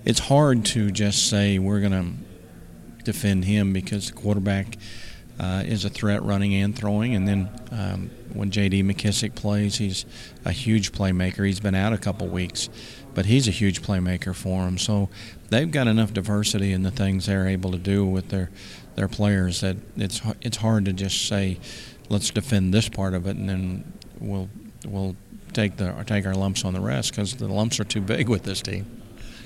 It's 0.04 0.20
hard 0.20 0.66
to 0.66 0.92
just 0.92 1.30
say 1.30 1.58
we're 1.58 1.80
going 1.80 1.92
to 1.92 3.04
defend 3.04 3.46
him 3.46 3.74
because 3.74 4.08
the 4.08 4.14
quarterback 4.14 4.78
uh, 5.42 5.64
is 5.66 5.84
a 5.86 5.90
threat 5.90 6.22
running 6.22 6.54
and 6.54 6.76
throwing. 6.76 7.16
And 7.16 7.28
then 7.28 7.50
um, 7.72 8.12
when 8.32 8.52
J.D. 8.52 8.84
McKissic 8.84 9.34
plays, 9.34 9.78
he's 9.78 10.06
a 10.46 10.52
huge 10.52 10.92
playmaker. 10.92 11.46
He's 11.46 11.60
been 11.60 11.74
out 11.74 11.94
a 11.94 11.98
couple 11.98 12.28
weeks, 12.28 12.70
but 13.16 13.26
he's 13.26 13.48
a 13.48 13.52
huge 13.52 13.82
playmaker 13.82 14.36
for 14.36 14.64
them. 14.64 14.78
So 14.78 15.10
they've 15.50 15.70
got 15.70 15.88
enough 15.88 16.14
diversity 16.14 16.72
in 16.72 16.84
the 16.84 16.92
things 16.92 17.26
they're 17.26 17.48
able 17.48 17.72
to 17.72 17.80
do 17.80 18.06
with 18.06 18.30
their 18.30 18.52
their 18.96 19.08
players 19.08 19.62
that 19.62 19.78
it's 19.98 20.22
it's 20.42 20.58
hard 20.58 20.86
to 20.86 20.94
just 20.94 21.28
say, 21.28 21.58
let's 22.10 22.30
defend 22.30 22.72
this 22.72 22.88
part 22.88 23.16
of 23.16 23.26
it, 23.26 23.36
and 23.36 23.50
then 23.50 23.94
we'll 24.20 24.50
we'll 24.86 25.16
take 25.54 25.78
the 25.78 25.92
take 26.06 26.28
our 26.28 26.36
lumps 26.36 26.64
on 26.64 26.74
the 26.74 26.82
rest 26.82 27.12
because 27.12 27.36
the 27.36 27.48
lumps 27.48 27.80
are 27.80 27.84
too 27.84 28.02
big 28.02 28.30
with 28.30 28.44
this 28.44 28.62
team. 28.62 28.86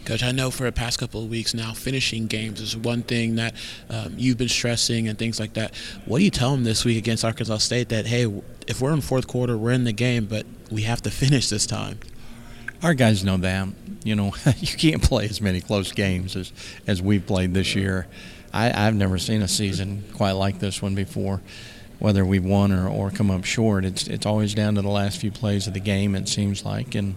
Coach, 0.06 0.22
I 0.22 0.32
know 0.32 0.52
for 0.52 0.66
the 0.66 0.72
past 0.72 1.00
couple 1.00 1.24
of 1.24 1.30
weeks 1.30 1.56
now, 1.56 1.74
finishing 1.74 2.28
games 2.28 2.62
is 2.62 2.78
one 2.78 3.02
thing 3.02 3.36
that 3.36 3.56
um, 3.90 4.14
you've 4.18 4.38
been 4.38 4.48
stressing 4.50 5.08
and 5.08 5.18
things 5.18 5.40
like 5.40 5.54
that. 5.54 5.74
What 6.06 6.20
do 6.20 6.24
you 6.24 6.30
tell 6.30 6.52
them 6.52 6.64
this 6.64 6.86
week 6.86 7.00
against 7.00 7.26
Arkansas 7.26 7.58
State 7.58 7.90
that, 7.90 8.06
hey, 8.06 8.32
if 8.68 8.82
we're 8.82 8.94
in 8.94 9.02
fourth 9.02 9.28
quarter, 9.28 9.58
we're 9.58 9.72
in 9.72 9.84
the 9.84 9.92
game, 9.92 10.26
but 10.26 10.46
we 10.70 10.84
have 10.84 11.02
to 11.02 11.12
finish 11.12 11.50
this 11.50 11.66
time? 11.66 12.00
Our 12.84 12.94
guys 12.94 13.24
know 13.24 13.38
that. 13.38 13.70
You 14.04 14.16
know, 14.16 14.34
you 14.58 14.78
can't 14.78 15.02
play 15.02 15.26
as 15.26 15.42
many 15.42 15.60
close 15.60 15.92
games 15.92 16.36
as, 16.36 16.54
as 16.86 17.02
we've 17.02 17.26
played 17.26 17.56
this 17.56 17.74
year. 17.74 18.06
I, 18.54 18.88
I've 18.88 18.96
never 18.96 19.18
seen 19.18 19.42
a 19.42 19.48
season 19.48 20.04
quite 20.14 20.34
like 20.34 20.60
this 20.60 20.82
one 20.82 20.94
before 20.94 21.42
whether 21.98 22.26
we've 22.26 22.44
won 22.44 22.74
or, 22.74 22.90
or 22.90 23.10
come 23.10 23.32
up 23.32 23.46
short. 23.46 23.86
It's 23.86 24.08
it's 24.08 24.26
always 24.26 24.54
down 24.54 24.76
to 24.76 24.82
the 24.82 24.90
last 24.90 25.20
few 25.20 25.32
plays 25.32 25.66
of 25.66 25.74
the 25.74 25.80
game. 25.80 26.14
It 26.14 26.28
seems 26.28 26.66
like, 26.66 26.94
and 26.94 27.16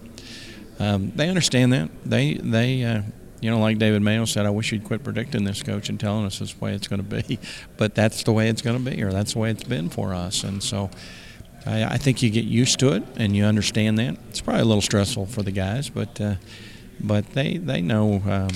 um, 0.78 1.12
they 1.14 1.28
understand 1.28 1.72
that. 1.72 1.90
They 2.04 2.34
they 2.34 2.84
uh, 2.84 3.02
you 3.40 3.50
know, 3.50 3.58
like 3.58 3.78
David 3.78 4.02
Mayo 4.02 4.24
said, 4.24 4.46
I 4.46 4.50
wish 4.50 4.72
you'd 4.72 4.84
quit 4.84 5.04
predicting 5.04 5.44
this, 5.44 5.62
coach, 5.62 5.88
and 5.88 5.98
telling 5.98 6.26
us 6.26 6.38
this 6.40 6.60
way 6.60 6.74
it's 6.74 6.88
going 6.88 7.06
to 7.06 7.22
be. 7.22 7.38
But 7.76 7.94
that's 7.94 8.24
the 8.24 8.32
way 8.32 8.48
it's 8.48 8.62
going 8.62 8.82
to 8.82 8.90
be, 8.90 9.02
or 9.04 9.12
that's 9.12 9.34
the 9.34 9.38
way 9.38 9.50
it's 9.50 9.62
been 9.62 9.88
for 9.88 10.12
us. 10.12 10.42
And 10.42 10.60
so 10.62 10.90
I, 11.64 11.84
I, 11.84 11.96
think 11.96 12.22
you 12.22 12.30
get 12.30 12.44
used 12.44 12.80
to 12.80 12.92
it 12.92 13.04
and 13.16 13.36
you 13.36 13.44
understand 13.44 13.98
that. 13.98 14.16
It's 14.30 14.40
probably 14.40 14.62
a 14.62 14.64
little 14.64 14.82
stressful 14.82 15.26
for 15.26 15.44
the 15.44 15.52
guys, 15.52 15.88
but 15.88 16.20
uh, 16.20 16.34
but 16.98 17.30
they 17.34 17.56
they 17.58 17.80
know 17.80 18.20
um, 18.26 18.48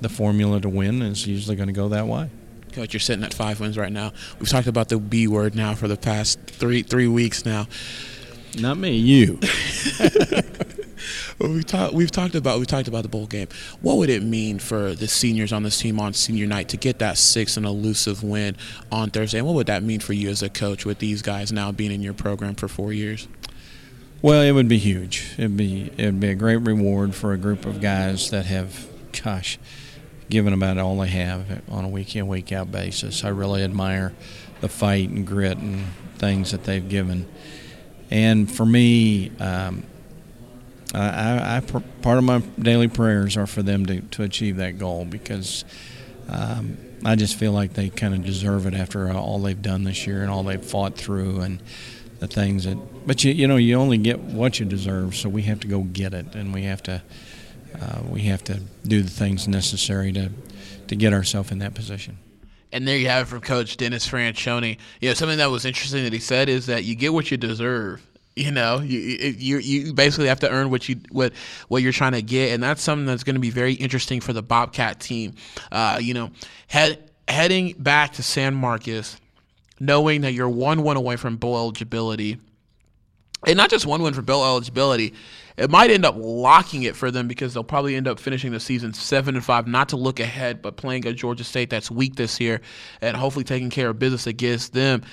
the 0.00 0.08
formula 0.08 0.58
to 0.62 0.70
win 0.70 1.02
is 1.02 1.26
usually 1.26 1.56
going 1.56 1.66
to 1.66 1.74
go 1.74 1.88
that 1.90 2.06
way. 2.06 2.30
Coach, 2.72 2.94
you're 2.94 3.00
sitting 3.00 3.24
at 3.24 3.34
five 3.34 3.60
wins 3.60 3.76
right 3.76 3.92
now. 3.92 4.12
We've 4.38 4.48
talked 4.48 4.68
about 4.68 4.88
the 4.88 4.98
B 4.98 5.28
word 5.28 5.54
now 5.54 5.74
for 5.74 5.88
the 5.88 5.98
past 5.98 6.38
three 6.46 6.82
three 6.82 7.08
weeks 7.08 7.44
now. 7.44 7.66
Not 8.58 8.78
me, 8.78 8.96
you. 8.96 9.38
we 11.38 11.62
talked 11.62 11.94
we've 11.94 12.10
talked 12.10 12.34
about 12.34 12.58
we 12.58 12.66
talked 12.66 12.88
about 12.88 13.02
the 13.02 13.08
bowl 13.08 13.26
game. 13.26 13.48
What 13.80 13.96
would 13.98 14.08
it 14.08 14.22
mean 14.22 14.58
for 14.58 14.94
the 14.94 15.08
seniors 15.08 15.52
on 15.52 15.62
this 15.62 15.78
team 15.78 16.00
on 16.00 16.14
senior 16.14 16.46
night 16.46 16.68
to 16.70 16.76
get 16.76 16.98
that 17.00 17.18
six 17.18 17.56
and 17.56 17.66
elusive 17.66 18.22
win 18.22 18.56
on 18.90 19.10
Thursday? 19.10 19.38
And 19.38 19.46
what 19.46 19.54
would 19.54 19.66
that 19.66 19.82
mean 19.82 20.00
for 20.00 20.12
you 20.12 20.30
as 20.30 20.42
a 20.42 20.48
coach 20.48 20.84
with 20.84 20.98
these 20.98 21.22
guys 21.22 21.52
now 21.52 21.72
being 21.72 21.92
in 21.92 22.02
your 22.02 22.14
program 22.14 22.54
for 22.54 22.68
four 22.68 22.92
years? 22.92 23.28
Well, 24.22 24.42
it 24.42 24.52
would 24.52 24.68
be 24.68 24.78
huge. 24.78 25.34
It'd 25.36 25.56
be 25.56 25.90
it'd 25.96 26.20
be 26.20 26.30
a 26.30 26.34
great 26.34 26.56
reward 26.56 27.14
for 27.14 27.32
a 27.32 27.38
group 27.38 27.66
of 27.66 27.80
guys 27.80 28.30
that 28.30 28.46
have, 28.46 28.86
gosh, 29.22 29.58
given 30.30 30.52
about 30.52 30.78
all 30.78 30.96
they 30.96 31.08
have 31.08 31.62
on 31.68 31.84
a 31.84 31.88
week 31.88 32.16
in 32.16 32.26
week 32.26 32.50
out 32.50 32.72
basis. 32.72 33.24
I 33.24 33.28
really 33.28 33.62
admire 33.62 34.14
the 34.62 34.68
fight 34.68 35.10
and 35.10 35.26
grit 35.26 35.58
and 35.58 35.84
things 36.16 36.52
that 36.52 36.64
they've 36.64 36.88
given. 36.88 37.28
And 38.10 38.50
for 38.50 38.64
me, 38.64 39.32
um, 39.38 39.82
I, 40.98 41.56
I, 41.56 41.60
part 41.60 42.18
of 42.18 42.24
my 42.24 42.38
daily 42.58 42.88
prayers 42.88 43.36
are 43.36 43.46
for 43.46 43.62
them 43.62 43.86
to, 43.86 44.00
to 44.00 44.22
achieve 44.22 44.56
that 44.56 44.78
goal 44.78 45.04
because 45.04 45.64
um, 46.28 46.78
I 47.04 47.16
just 47.16 47.36
feel 47.36 47.52
like 47.52 47.74
they 47.74 47.88
kind 47.90 48.14
of 48.14 48.24
deserve 48.24 48.66
it 48.66 48.74
after 48.74 49.10
all 49.12 49.38
they've 49.38 49.60
done 49.60 49.84
this 49.84 50.06
year 50.06 50.22
and 50.22 50.30
all 50.30 50.42
they've 50.42 50.64
fought 50.64 50.96
through 50.96 51.40
and 51.40 51.62
the 52.18 52.26
things 52.26 52.64
that. 52.64 52.76
But 53.06 53.22
you 53.24 53.32
you 53.32 53.46
know 53.46 53.56
you 53.56 53.76
only 53.76 53.98
get 53.98 54.20
what 54.20 54.58
you 54.58 54.66
deserve, 54.66 55.14
so 55.14 55.28
we 55.28 55.42
have 55.42 55.60
to 55.60 55.68
go 55.68 55.82
get 55.82 56.14
it, 56.14 56.34
and 56.34 56.52
we 56.52 56.62
have 56.62 56.82
to 56.84 57.02
uh, 57.80 58.00
we 58.08 58.22
have 58.22 58.42
to 58.44 58.60
do 58.86 59.02
the 59.02 59.10
things 59.10 59.46
necessary 59.46 60.12
to 60.12 60.30
to 60.88 60.96
get 60.96 61.12
ourselves 61.12 61.50
in 61.52 61.58
that 61.58 61.74
position. 61.74 62.18
And 62.72 62.86
there 62.86 62.96
you 62.96 63.08
have 63.08 63.26
it 63.26 63.30
from 63.30 63.40
Coach 63.40 63.76
Dennis 63.76 64.08
Franchione. 64.08 64.78
You 65.00 65.10
know, 65.10 65.14
something 65.14 65.38
that 65.38 65.50
was 65.50 65.64
interesting 65.64 66.04
that 66.04 66.12
he 66.12 66.18
said 66.18 66.48
is 66.48 66.66
that 66.66 66.84
you 66.84 66.94
get 66.94 67.12
what 67.12 67.30
you 67.30 67.36
deserve. 67.36 68.04
You 68.36 68.50
know, 68.52 68.80
you 68.80 68.98
you 68.98 69.58
you 69.58 69.94
basically 69.94 70.28
have 70.28 70.40
to 70.40 70.50
earn 70.50 70.68
what 70.68 70.90
you 70.90 71.00
what 71.10 71.32
what 71.68 71.82
you're 71.82 71.90
trying 71.90 72.12
to 72.12 72.20
get, 72.20 72.52
and 72.52 72.62
that's 72.62 72.82
something 72.82 73.06
that's 73.06 73.24
going 73.24 73.34
to 73.34 73.40
be 73.40 73.48
very 73.48 73.72
interesting 73.72 74.20
for 74.20 74.34
the 74.34 74.42
Bobcat 74.42 75.00
team. 75.00 75.32
Uh, 75.72 75.98
you 76.02 76.12
know, 76.12 76.30
head, 76.66 77.10
heading 77.26 77.74
back 77.78 78.12
to 78.12 78.22
San 78.22 78.54
Marcos, 78.54 79.16
knowing 79.80 80.20
that 80.20 80.34
you're 80.34 80.50
one 80.50 80.82
one 80.82 80.98
away 80.98 81.16
from 81.16 81.38
bowl 81.38 81.56
eligibility, 81.56 82.38
and 83.46 83.56
not 83.56 83.70
just 83.70 83.86
one 83.86 84.02
win 84.02 84.12
for 84.12 84.20
bowl 84.20 84.44
eligibility, 84.44 85.14
it 85.56 85.70
might 85.70 85.90
end 85.90 86.04
up 86.04 86.16
locking 86.18 86.82
it 86.82 86.94
for 86.94 87.10
them 87.10 87.28
because 87.28 87.54
they'll 87.54 87.64
probably 87.64 87.94
end 87.94 88.06
up 88.06 88.20
finishing 88.20 88.52
the 88.52 88.60
season 88.60 88.92
seven 88.92 89.34
and 89.34 89.44
five. 89.46 89.66
Not 89.66 89.88
to 89.90 89.96
look 89.96 90.20
ahead, 90.20 90.60
but 90.60 90.76
playing 90.76 91.06
a 91.06 91.14
Georgia 91.14 91.44
State 91.44 91.70
that's 91.70 91.90
weak 91.90 92.16
this 92.16 92.38
year, 92.38 92.60
and 93.00 93.16
hopefully 93.16 93.46
taking 93.46 93.70
care 93.70 93.88
of 93.88 93.98
business 93.98 94.26
against 94.26 94.74
them. 94.74 95.04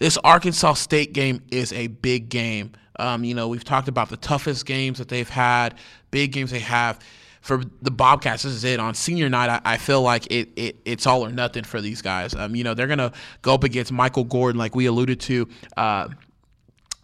This 0.00 0.16
Arkansas 0.24 0.74
State 0.74 1.12
game 1.12 1.42
is 1.50 1.72
a 1.74 1.86
big 1.88 2.30
game. 2.30 2.72
Um, 2.98 3.22
you 3.22 3.34
know, 3.34 3.48
we've 3.48 3.64
talked 3.64 3.86
about 3.86 4.08
the 4.08 4.16
toughest 4.16 4.66
games 4.66 4.98
that 4.98 5.08
they've 5.08 5.28
had, 5.28 5.74
big 6.10 6.32
games 6.32 6.50
they 6.50 6.58
have 6.58 6.98
for 7.40 7.62
the 7.82 7.90
Bobcats, 7.90 8.42
this 8.42 8.52
is 8.52 8.64
it. 8.64 8.80
On 8.80 8.94
senior 8.94 9.28
night, 9.28 9.48
I, 9.48 9.74
I 9.74 9.76
feel 9.76 10.02
like 10.02 10.26
it, 10.30 10.50
it 10.56 10.76
it's 10.84 11.06
all 11.06 11.24
or 11.24 11.30
nothing 11.30 11.64
for 11.64 11.80
these 11.80 12.02
guys. 12.02 12.34
Um, 12.34 12.54
you 12.54 12.64
know, 12.64 12.74
they're 12.74 12.86
gonna 12.86 13.12
go 13.42 13.54
up 13.54 13.64
against 13.64 13.92
Michael 13.92 14.24
Gordon, 14.24 14.58
like 14.58 14.74
we 14.74 14.86
alluded 14.86 15.20
to. 15.20 15.48
Uh, 15.76 16.08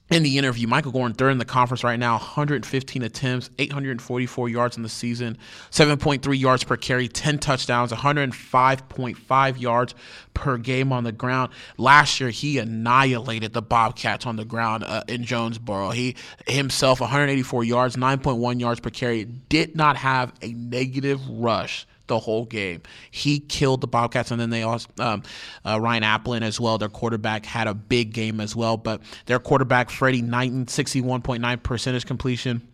in 0.09 0.23
the 0.23 0.39
interview, 0.39 0.69
Michael 0.69 0.93
Gordon, 0.93 1.31
in 1.31 1.39
the 1.39 1.45
conference 1.45 1.83
right 1.83 1.99
now, 1.99 2.13
115 2.13 3.03
attempts, 3.03 3.51
844 3.59 4.49
yards 4.49 4.77
in 4.77 4.85
the 4.85 4.89
season, 4.89 5.37
7.3 5.71 6.39
yards 6.39 6.63
per 6.63 6.77
carry, 6.77 7.09
10 7.09 7.39
touchdowns, 7.39 7.91
105.5 7.91 9.61
yards 9.61 9.95
per 10.33 10.59
game 10.59 10.93
on 10.93 11.03
the 11.03 11.11
ground. 11.11 11.53
Last 11.77 12.21
year, 12.21 12.31
he 12.31 12.59
annihilated 12.59 13.53
the 13.53 13.63
Bobcats 13.63 14.27
on 14.27 14.37
the 14.37 14.45
ground 14.45 14.85
uh, 14.85 15.03
in 15.09 15.25
Jonesboro. 15.25 15.91
He 15.91 16.15
himself, 16.47 17.01
184 17.01 17.65
yards, 17.65 17.97
9.1 17.97 18.61
yards 18.61 18.79
per 18.79 18.91
carry, 18.91 19.25
did 19.25 19.75
not 19.75 19.97
have 19.97 20.33
a 20.41 20.53
negative 20.53 21.21
rush 21.29 21.85
the 22.07 22.19
whole 22.19 22.45
game. 22.45 22.83
He 23.11 23.41
killed 23.41 23.81
the 23.81 23.87
Bobcats, 23.87 24.31
and 24.31 24.41
then 24.41 24.51
they 24.51 24.63
also 24.63 24.89
um, 24.99 25.23
uh, 25.65 25.81
Ryan 25.81 26.03
Aplin 26.03 26.43
as 26.43 26.61
well. 26.61 26.79
Their 26.79 26.89
quarterback 26.89 27.47
had 27.47 27.67
a 27.67 27.75
big 27.75 28.13
game 28.13 28.41
as 28.41 28.55
well, 28.55 28.77
but 28.77 29.03
their 29.27 29.39
quarterback 29.39 29.89
Fredi 29.89 30.23
Knighten, 30.23 30.69
sixty-one 30.69 31.23
point 31.23 31.43
nine 31.43 31.59
percentage 31.59 32.07
completion. 32.07 32.67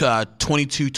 Uh, 0.00 0.24
22 0.38 0.90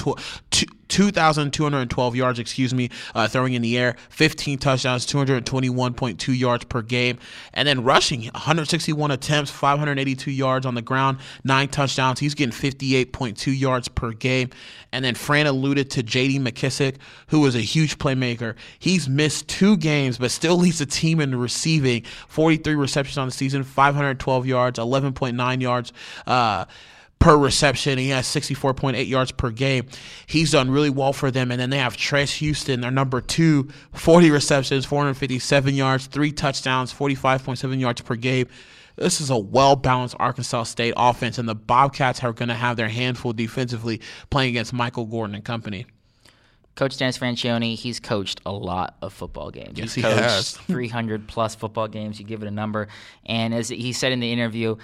2,212 0.90 2.16
yards, 2.16 2.38
excuse 2.38 2.74
me, 2.74 2.90
uh, 3.14 3.28
throwing 3.28 3.54
in 3.54 3.62
the 3.62 3.78
air, 3.78 3.96
15 4.10 4.58
touchdowns, 4.58 5.06
221.2 5.06 6.38
yards 6.38 6.64
per 6.64 6.82
game, 6.82 7.18
and 7.54 7.66
then 7.66 7.84
rushing 7.84 8.24
161 8.24 9.10
attempts, 9.10 9.50
582 9.50 10.30
yards 10.30 10.66
on 10.66 10.74
the 10.74 10.82
ground, 10.82 11.18
nine 11.44 11.68
touchdowns. 11.68 12.18
He's 12.18 12.34
getting 12.34 12.52
58.2 12.52 13.58
yards 13.58 13.88
per 13.88 14.12
game. 14.12 14.50
And 14.92 15.04
then 15.04 15.14
Fran 15.14 15.46
alluded 15.46 15.90
to 15.92 16.02
J.D. 16.02 16.40
McKissic, 16.40 16.96
who 17.28 17.46
is 17.46 17.54
a 17.54 17.60
huge 17.60 17.98
playmaker. 17.98 18.56
He's 18.78 19.08
missed 19.08 19.48
two 19.48 19.76
games, 19.76 20.18
but 20.18 20.30
still 20.30 20.56
leads 20.56 20.80
the 20.80 20.86
team 20.86 21.20
in 21.20 21.34
receiving. 21.38 22.02
43 22.28 22.74
receptions 22.74 23.16
on 23.16 23.28
the 23.28 23.32
season, 23.32 23.62
512 23.62 24.46
yards, 24.46 24.78
11.9 24.78 25.62
yards. 25.62 25.92
Uh, 26.26 26.64
per 27.20 27.36
reception. 27.36 27.98
He 27.98 28.08
has 28.08 28.26
64.8 28.26 29.06
yards 29.06 29.30
per 29.30 29.50
game. 29.50 29.86
He's 30.26 30.50
done 30.50 30.70
really 30.70 30.90
well 30.90 31.12
for 31.12 31.30
them. 31.30 31.52
And 31.52 31.60
then 31.60 31.70
they 31.70 31.78
have 31.78 31.96
Tres 31.96 32.32
Houston, 32.34 32.80
their 32.80 32.90
number 32.90 33.20
two, 33.20 33.68
40 33.92 34.30
receptions, 34.30 34.84
457 34.86 35.74
yards, 35.74 36.06
three 36.06 36.32
touchdowns, 36.32 36.92
45.7 36.92 37.78
yards 37.78 38.00
per 38.00 38.16
game. 38.16 38.48
This 38.96 39.20
is 39.20 39.30
a 39.30 39.38
well 39.38 39.76
balanced 39.76 40.16
Arkansas 40.18 40.64
State 40.64 40.94
offense, 40.96 41.38
and 41.38 41.48
the 41.48 41.54
Bobcats 41.54 42.22
are 42.24 42.32
going 42.32 42.48
to 42.48 42.54
have 42.54 42.76
their 42.76 42.88
handful 42.88 43.32
defensively 43.32 44.00
playing 44.30 44.50
against 44.50 44.72
Michael 44.72 45.06
Gordon 45.06 45.36
and 45.36 45.44
company. 45.44 45.86
Coach 46.74 46.98
Dennis 46.98 47.18
Franchione, 47.18 47.76
he's 47.76 48.00
coached 48.00 48.40
a 48.46 48.52
lot 48.52 48.96
of 49.02 49.12
football 49.12 49.50
games. 49.50 49.78
Yes, 49.78 49.94
he's 49.94 49.94
he 49.94 50.02
coached 50.02 50.20
has. 50.20 50.56
300 50.56 51.28
plus 51.28 51.54
football 51.54 51.88
games. 51.88 52.18
You 52.18 52.26
give 52.26 52.42
it 52.42 52.48
a 52.48 52.50
number. 52.50 52.88
And 53.26 53.54
as 53.54 53.68
he 53.68 53.92
said 53.92 54.12
in 54.12 54.20
the 54.20 54.32
interview, 54.32 54.76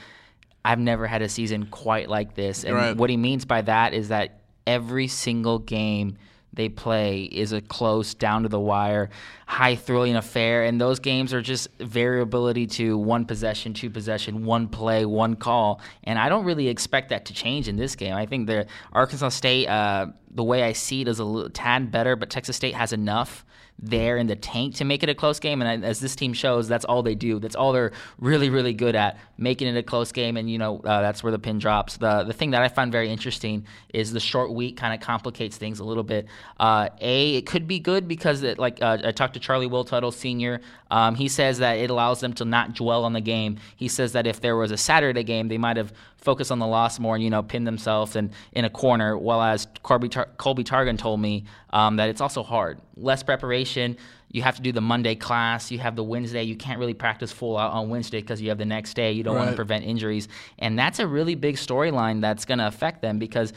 I've 0.67 0.81
never 0.81 1.07
had 1.07 1.23
a 1.23 1.29
season 1.29 1.67
quite 1.67 2.09
like 2.09 2.35
this. 2.35 2.65
And 2.65 2.75
Right. 2.75 2.97
what 2.97 3.09
he 3.09 3.17
means 3.17 3.45
by 3.45 3.63
that 3.63 3.95
is 3.95 4.09
that 4.09 4.41
every 4.67 5.07
single 5.07 5.61
game 5.61 6.17
they 6.53 6.69
play 6.69 7.23
is 7.23 7.53
a 7.53 7.61
close, 7.61 8.15
down 8.15 8.43
to 8.43 8.49
the 8.49 8.59
wire, 8.59 9.11
high 9.47 9.77
thrilling 9.77 10.17
affair. 10.17 10.65
And 10.65 10.81
those 10.81 10.99
games 10.99 11.33
are 11.33 11.43
just 11.43 11.69
variability 11.79 12.67
to 12.67 12.99
one 12.99 13.27
possession, 13.27 13.75
two 13.75 13.91
possession, 13.91 14.45
one 14.45 14.67
play, 14.67 15.05
one 15.05 15.37
call. 15.37 15.81
And 16.03 16.19
I 16.19 16.29
don't 16.29 16.45
really 16.45 16.69
expect 16.69 17.11
that 17.11 17.27
to 17.27 17.35
change 17.35 17.69
in 17.69 17.77
this 17.77 17.95
game. 17.95 18.15
I 18.15 18.27
think 18.27 18.49
the 18.49 18.67
Arkansas 18.93 19.29
State, 19.29 19.69
uh, 19.69 20.07
the 20.35 20.43
way 20.45 20.65
I 20.65 20.73
see 20.73 21.03
it, 21.03 21.09
is 21.09 21.21
a 21.21 21.25
little, 21.25 21.51
tad 21.51 21.93
better, 21.93 22.17
but 22.17 22.29
Texas 22.29 22.57
State 22.57 22.75
has 22.75 22.93
enough 22.93 23.45
there 23.79 24.17
in 24.17 24.27
the 24.27 24.37
tank 24.37 24.75
to 24.77 24.85
make 24.85 25.03
it 25.03 25.09
a 25.09 25.15
close 25.15 25.39
game. 25.39 25.61
And 25.61 25.85
as 25.85 26.01
this 26.01 26.17
team 26.17 26.33
shows, 26.33 26.67
that's 26.67 26.85
all 26.85 27.03
they 27.03 27.15
do. 27.15 27.39
That's 27.39 27.55
all 27.55 27.73
they're 27.73 27.93
really, 28.19 28.49
really 28.49 28.73
good 28.73 28.95
at, 28.95 29.19
making 29.37 29.69
it 29.69 29.77
a 29.77 29.83
close 29.83 30.13
game. 30.13 30.37
And 30.37 30.51
you 30.51 30.59
know 30.59 30.79
uh, 30.79 31.03
that's 31.03 31.23
where 31.23 31.31
the 31.31 31.39
pin 31.39 31.59
drops. 31.59 31.99
The 31.99 32.25
the 32.25 32.33
thing 32.33 32.53
that 32.53 32.63
I 32.63 32.69
find 32.69 32.91
very 32.91 33.11
interesting 33.11 33.67
is 33.93 34.13
the 34.13 34.21
short 34.21 34.53
week 34.53 34.77
kind 34.77 34.95
of 34.95 35.01
complicates 35.01 35.57
things 35.57 35.79
a 35.79 35.85
little 35.85 36.03
bit. 36.03 36.27
Uh, 36.59 36.89
a 37.01 37.37
it 37.37 37.47
could 37.47 37.67
be 37.67 37.79
good 37.79 38.09
because 38.09 38.43
it, 38.43 38.59
like 38.59 38.83
uh, 38.83 38.99
I 39.05 39.13
talked 39.13 39.35
to 39.35 39.41
Charlie 39.41 39.67
Will 39.67 39.85
Tuttle 39.85 40.13
Senior. 40.13 40.61
Um, 40.91 41.15
he 41.15 41.29
says 41.29 41.59
that 41.59 41.75
it 41.75 41.91
allows 41.91 42.21
them 42.21 42.33
to 42.35 42.45
not 42.45 42.75
dwell 42.75 43.05
on 43.05 43.13
the 43.13 43.21
game. 43.21 43.59
He 43.77 43.89
says 43.89 44.13
that 44.13 44.27
if 44.27 44.41
there 44.41 44.57
was 44.57 44.71
a 44.71 44.77
Saturday 44.77 45.25
game, 45.25 45.49
they 45.49 45.59
might 45.59 45.77
have 45.77 45.93
focused 46.19 46.51
on 46.51 46.59
the 46.59 46.67
loss 46.67 46.99
more 46.99 47.15
and 47.15 47.23
you 47.23 47.31
know 47.31 47.43
pinned 47.43 47.67
themselves 47.67 48.17
in, 48.17 48.31
in 48.53 48.65
a 48.65 48.71
corner. 48.71 49.17
While 49.17 49.43
as 49.43 49.67
Colby, 49.83 50.09
Tar- 50.09 50.29
Colby 50.37 50.65
Targun 50.65 50.99
told 50.99 51.21
me 51.21 51.45
um, 51.71 51.97
that 51.97 52.09
it's 52.09 52.21
also 52.21 52.43
hard, 52.43 52.81
less 52.97 53.23
preparation. 53.23 53.97
You 54.31 54.43
have 54.43 54.57
to 54.57 54.63
do 54.63 54.73
the 54.73 54.81
Monday 54.81 55.15
class. 55.15 55.71
You 55.71 55.79
have 55.79 55.97
the 55.97 56.03
Wednesday. 56.03 56.43
You 56.43 56.57
can't 56.57 56.79
really 56.79 56.95
practice 56.95 57.33
full 57.33 57.57
out 57.57 57.73
on 57.73 57.89
Wednesday 57.89 58.21
because 58.21 58.43
you 58.43 58.49
have 58.49 58.59
the 58.59 58.65
next 58.65 58.95
day. 58.95 59.13
You 59.13 59.23
don't 59.23 59.37
want 59.37 59.51
to 59.51 59.57
prevent 59.57 59.85
injuries, 59.85 60.29
and 60.59 60.79
that's 60.79 60.99
a 60.99 61.07
really 61.07 61.35
big 61.35 61.57
storyline 61.57 62.21
that's 62.21 62.45
going 62.45 62.59
to 62.59 62.67
affect 62.67 63.03
them 63.03 63.19
because 63.19 63.53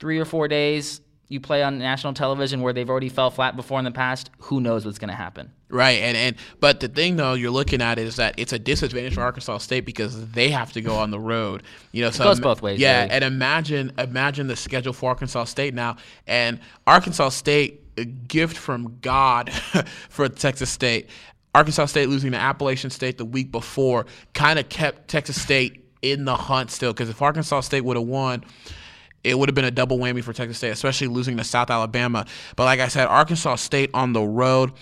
three 0.00 0.18
or 0.18 0.24
four 0.24 0.48
days 0.48 1.00
you 1.28 1.40
play 1.40 1.62
on 1.62 1.78
national 1.78 2.12
television 2.14 2.62
where 2.62 2.72
they've 2.72 2.88
already 2.88 3.08
fell 3.08 3.30
flat 3.30 3.56
before 3.56 3.78
in 3.78 3.84
the 3.84 3.90
past. 3.90 4.30
Who 4.38 4.60
knows 4.60 4.86
what's 4.86 4.98
going 4.98 5.08
to 5.08 5.14
happen? 5.16 5.50
Right, 5.68 5.98
and 6.00 6.16
and 6.16 6.36
but 6.60 6.78
the 6.80 6.88
thing 6.88 7.16
though 7.16 7.34
you're 7.34 7.50
looking 7.50 7.82
at 7.82 7.98
is 7.98 8.16
that 8.16 8.34
it's 8.38 8.52
a 8.52 8.58
disadvantage 8.58 9.14
for 9.14 9.22
Arkansas 9.22 9.58
State 9.58 9.84
because 9.84 10.30
they 10.30 10.50
have 10.50 10.72
to 10.74 10.80
go 10.80 10.94
on 10.96 11.10
the 11.10 11.18
road. 11.18 11.64
You 11.90 12.02
know, 12.02 12.10
so 12.10 12.24
goes 12.24 12.38
both 12.38 12.62
ways, 12.62 12.78
Yeah, 12.78 13.00
really. 13.02 13.10
and 13.10 13.24
imagine 13.24 13.92
imagine 13.98 14.46
the 14.46 14.56
schedule 14.56 14.92
for 14.92 15.10
Arkansas 15.10 15.44
State 15.44 15.74
now, 15.74 15.96
and 16.26 16.60
Arkansas 16.86 17.30
State 17.30 17.82
a 17.98 18.04
gift 18.04 18.56
from 18.56 18.98
God 19.00 19.50
for 20.10 20.28
Texas 20.28 20.70
State. 20.70 21.08
Arkansas 21.54 21.86
State 21.86 22.08
losing 22.10 22.32
to 22.32 22.36
Appalachian 22.38 22.90
State 22.90 23.16
the 23.18 23.24
week 23.24 23.50
before 23.50 24.06
kind 24.34 24.58
of 24.58 24.68
kept 24.68 25.08
Texas 25.08 25.40
State 25.40 25.82
in 26.02 26.26
the 26.26 26.36
hunt 26.36 26.70
still 26.70 26.92
because 26.92 27.08
if 27.08 27.20
Arkansas 27.22 27.60
State 27.60 27.80
would 27.80 27.96
have 27.96 28.06
won 28.06 28.44
it 29.24 29.38
would 29.38 29.48
have 29.48 29.54
been 29.54 29.64
a 29.64 29.70
double 29.70 29.98
whammy 29.98 30.22
for 30.22 30.32
Texas 30.32 30.58
State, 30.58 30.70
especially 30.70 31.08
losing 31.08 31.36
to 31.36 31.44
South 31.44 31.70
Alabama. 31.70 32.26
But 32.54 32.64
like 32.64 32.80
I 32.80 32.88
said, 32.88 33.06
Arkansas 33.06 33.56
State 33.56 33.90
on 33.94 34.12
the 34.12 34.22
road. 34.22 34.72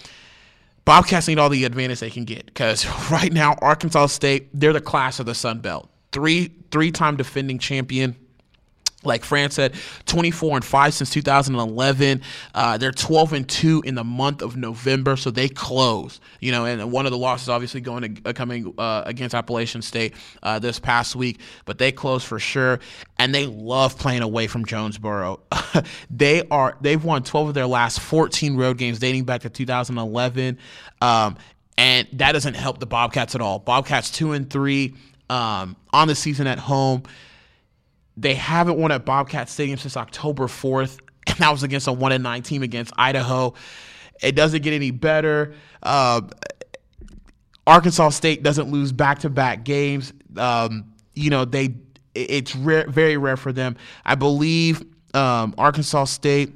Bobcats 0.84 1.28
need 1.28 1.38
all 1.38 1.48
the 1.48 1.64
advantage 1.64 2.00
they 2.00 2.10
can 2.10 2.24
get 2.24 2.44
because 2.46 2.86
right 3.10 3.32
now 3.32 3.56
Arkansas 3.62 4.06
State 4.06 4.48
they're 4.52 4.72
the 4.72 4.80
class 4.80 5.18
of 5.18 5.26
the 5.26 5.34
Sun 5.34 5.60
Belt. 5.60 5.88
Three 6.12 6.52
three 6.70 6.90
time 6.90 7.16
defending 7.16 7.58
champion. 7.58 8.16
Like 9.06 9.25
Fran 9.25 9.50
said, 9.50 9.75
24 10.06 10.56
and 10.56 10.64
5 10.64 10.94
since 10.94 11.11
2011. 11.11 12.23
Uh, 12.54 12.78
they're 12.78 12.92
12 12.92 13.32
and 13.32 13.49
2 13.49 13.82
in 13.84 13.94
the 13.94 14.04
month 14.04 14.42
of 14.42 14.56
November, 14.56 15.16
so 15.16 15.30
they 15.30 15.49
close. 15.49 16.20
You 16.40 16.52
know, 16.52 16.64
and 16.64 16.90
one 16.90 17.06
of 17.06 17.12
the 17.12 17.18
losses 17.18 17.49
obviously 17.49 17.80
going 17.80 18.16
to, 18.16 18.28
uh, 18.28 18.32
coming 18.32 18.75
uh, 18.78 19.02
against 19.06 19.34
Appalachian 19.34 19.82
State 19.82 20.14
uh, 20.42 20.58
this 20.58 20.78
past 20.78 21.16
week, 21.16 21.40
but 21.64 21.78
they 21.78 21.92
close 21.92 22.25
for 22.25 22.38
sure. 22.38 22.80
And 23.18 23.34
they 23.34 23.46
love 23.46 23.99
playing 23.99 24.23
away 24.23 24.46
from 24.46 24.64
Jonesboro. 24.64 25.40
they 26.11 26.46
are 26.49 26.76
they've 26.80 27.02
won 27.02 27.23
12 27.23 27.49
of 27.49 27.54
their 27.54 27.66
last 27.66 28.00
14 28.00 28.56
road 28.56 28.78
games 28.78 28.99
dating 28.99 29.25
back 29.25 29.42
to 29.42 29.50
2011, 29.50 30.58
um, 31.00 31.37
and 31.76 32.08
that 32.12 32.32
doesn't 32.32 32.54
help 32.54 32.78
the 32.78 32.87
Bobcats 32.87 33.34
at 33.34 33.40
all. 33.40 33.58
Bobcats 33.58 34.11
two 34.11 34.32
and 34.32 34.49
three 34.49 34.94
um, 35.30 35.76
on 35.92 36.08
the 36.08 36.14
season 36.14 36.46
at 36.46 36.58
home. 36.58 37.02
They 38.16 38.35
haven't 38.35 38.78
won 38.78 38.92
at 38.92 39.04
Bobcat 39.04 39.49
Stadium 39.49 39.78
since 39.78 39.97
October 39.97 40.44
4th, 40.44 41.00
and 41.26 41.38
that 41.38 41.50
was 41.50 41.62
against 41.62 41.87
a 41.87 41.92
1 41.92 42.12
and 42.12 42.23
9 42.23 42.42
team 42.42 42.62
against 42.62 42.92
Idaho. 42.97 43.54
It 44.23 44.37
doesn't 44.37 44.62
get 44.62 44.73
any 44.73 44.90
better. 44.90 45.54
Uh, 45.83 46.23
Arkansas 47.66 48.11
State 48.11 48.42
doesn't 48.42 48.71
lose 48.71 48.92
back 48.92 49.21
to 49.21 49.30
back 49.30 49.64
games. 49.64 50.12
Um, 50.37 50.92
you 51.14 51.30
know, 51.30 51.44
they 51.44 51.76
it's 52.14 52.54
rare, 52.54 52.88
very 52.88 53.16
rare 53.16 53.37
for 53.37 53.52
them. 53.52 53.76
I 54.04 54.14
believe 54.14 54.83
um, 55.14 55.54
Arkansas 55.59 56.04
State. 56.04 56.52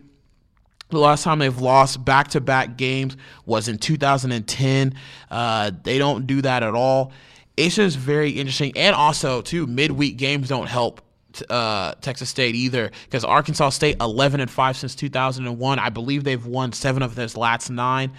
The 0.90 0.98
last 0.98 1.22
time 1.22 1.38
they've 1.38 1.60
lost 1.60 2.02
back 2.02 2.28
to 2.28 2.40
back 2.40 2.78
games 2.78 3.16
was 3.44 3.68
in 3.68 3.76
2010. 3.76 4.94
Uh, 5.30 5.70
they 5.82 5.98
don't 5.98 6.26
do 6.26 6.40
that 6.40 6.62
at 6.62 6.74
all. 6.74 7.12
It's 7.58 7.74
just 7.74 7.98
very 7.98 8.30
interesting. 8.30 8.72
And 8.74 8.94
also, 8.94 9.42
too, 9.42 9.66
midweek 9.66 10.16
games 10.16 10.48
don't 10.48 10.68
help 10.68 11.02
uh, 11.50 11.94
Texas 12.00 12.28
State 12.28 12.54
either 12.54 12.90
because 13.04 13.24
Arkansas 13.24 13.70
State 13.70 13.96
11 14.00 14.40
and 14.40 14.50
5 14.50 14.76
since 14.76 14.94
2001. 14.94 15.78
I 15.78 15.88
believe 15.90 16.24
they've 16.24 16.44
won 16.44 16.72
seven 16.72 17.02
of 17.02 17.14
their 17.14 17.28
last 17.28 17.70
nine. 17.70 18.12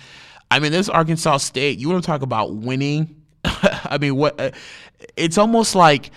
I 0.51 0.59
mean, 0.59 0.71
this 0.71 0.89
Arkansas 0.89 1.37
State, 1.37 1.79
you 1.79 1.89
want 1.89 2.03
to 2.03 2.07
talk 2.07 2.21
about 2.21 2.55
winning? 2.55 3.21
I 3.43 3.97
mean, 3.99 4.15
what? 4.15 4.39
uh, 4.39 4.51
It's 5.15 5.37
almost 5.37 5.75
like 5.75 6.11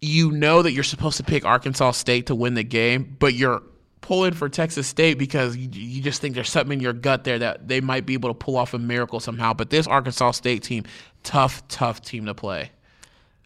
you 0.00 0.30
know 0.30 0.62
that 0.62 0.72
you're 0.72 0.84
supposed 0.84 1.16
to 1.16 1.24
pick 1.24 1.44
Arkansas 1.44 1.92
State 1.92 2.26
to 2.26 2.34
win 2.34 2.54
the 2.54 2.62
game, 2.62 3.16
but 3.18 3.34
you're 3.34 3.62
pulling 4.00 4.32
for 4.32 4.48
Texas 4.48 4.86
State 4.86 5.18
because 5.18 5.56
you, 5.56 5.68
you 5.72 6.02
just 6.02 6.20
think 6.20 6.34
there's 6.34 6.50
something 6.50 6.78
in 6.78 6.80
your 6.80 6.92
gut 6.92 7.24
there 7.24 7.38
that 7.40 7.68
they 7.68 7.80
might 7.80 8.06
be 8.06 8.14
able 8.14 8.30
to 8.30 8.34
pull 8.34 8.56
off 8.56 8.74
a 8.74 8.78
miracle 8.78 9.20
somehow. 9.20 9.52
But 9.52 9.70
this 9.70 9.86
Arkansas 9.86 10.30
State 10.32 10.62
team, 10.62 10.84
tough, 11.24 11.66
tough 11.68 12.00
team 12.00 12.26
to 12.26 12.34
play. 12.34 12.70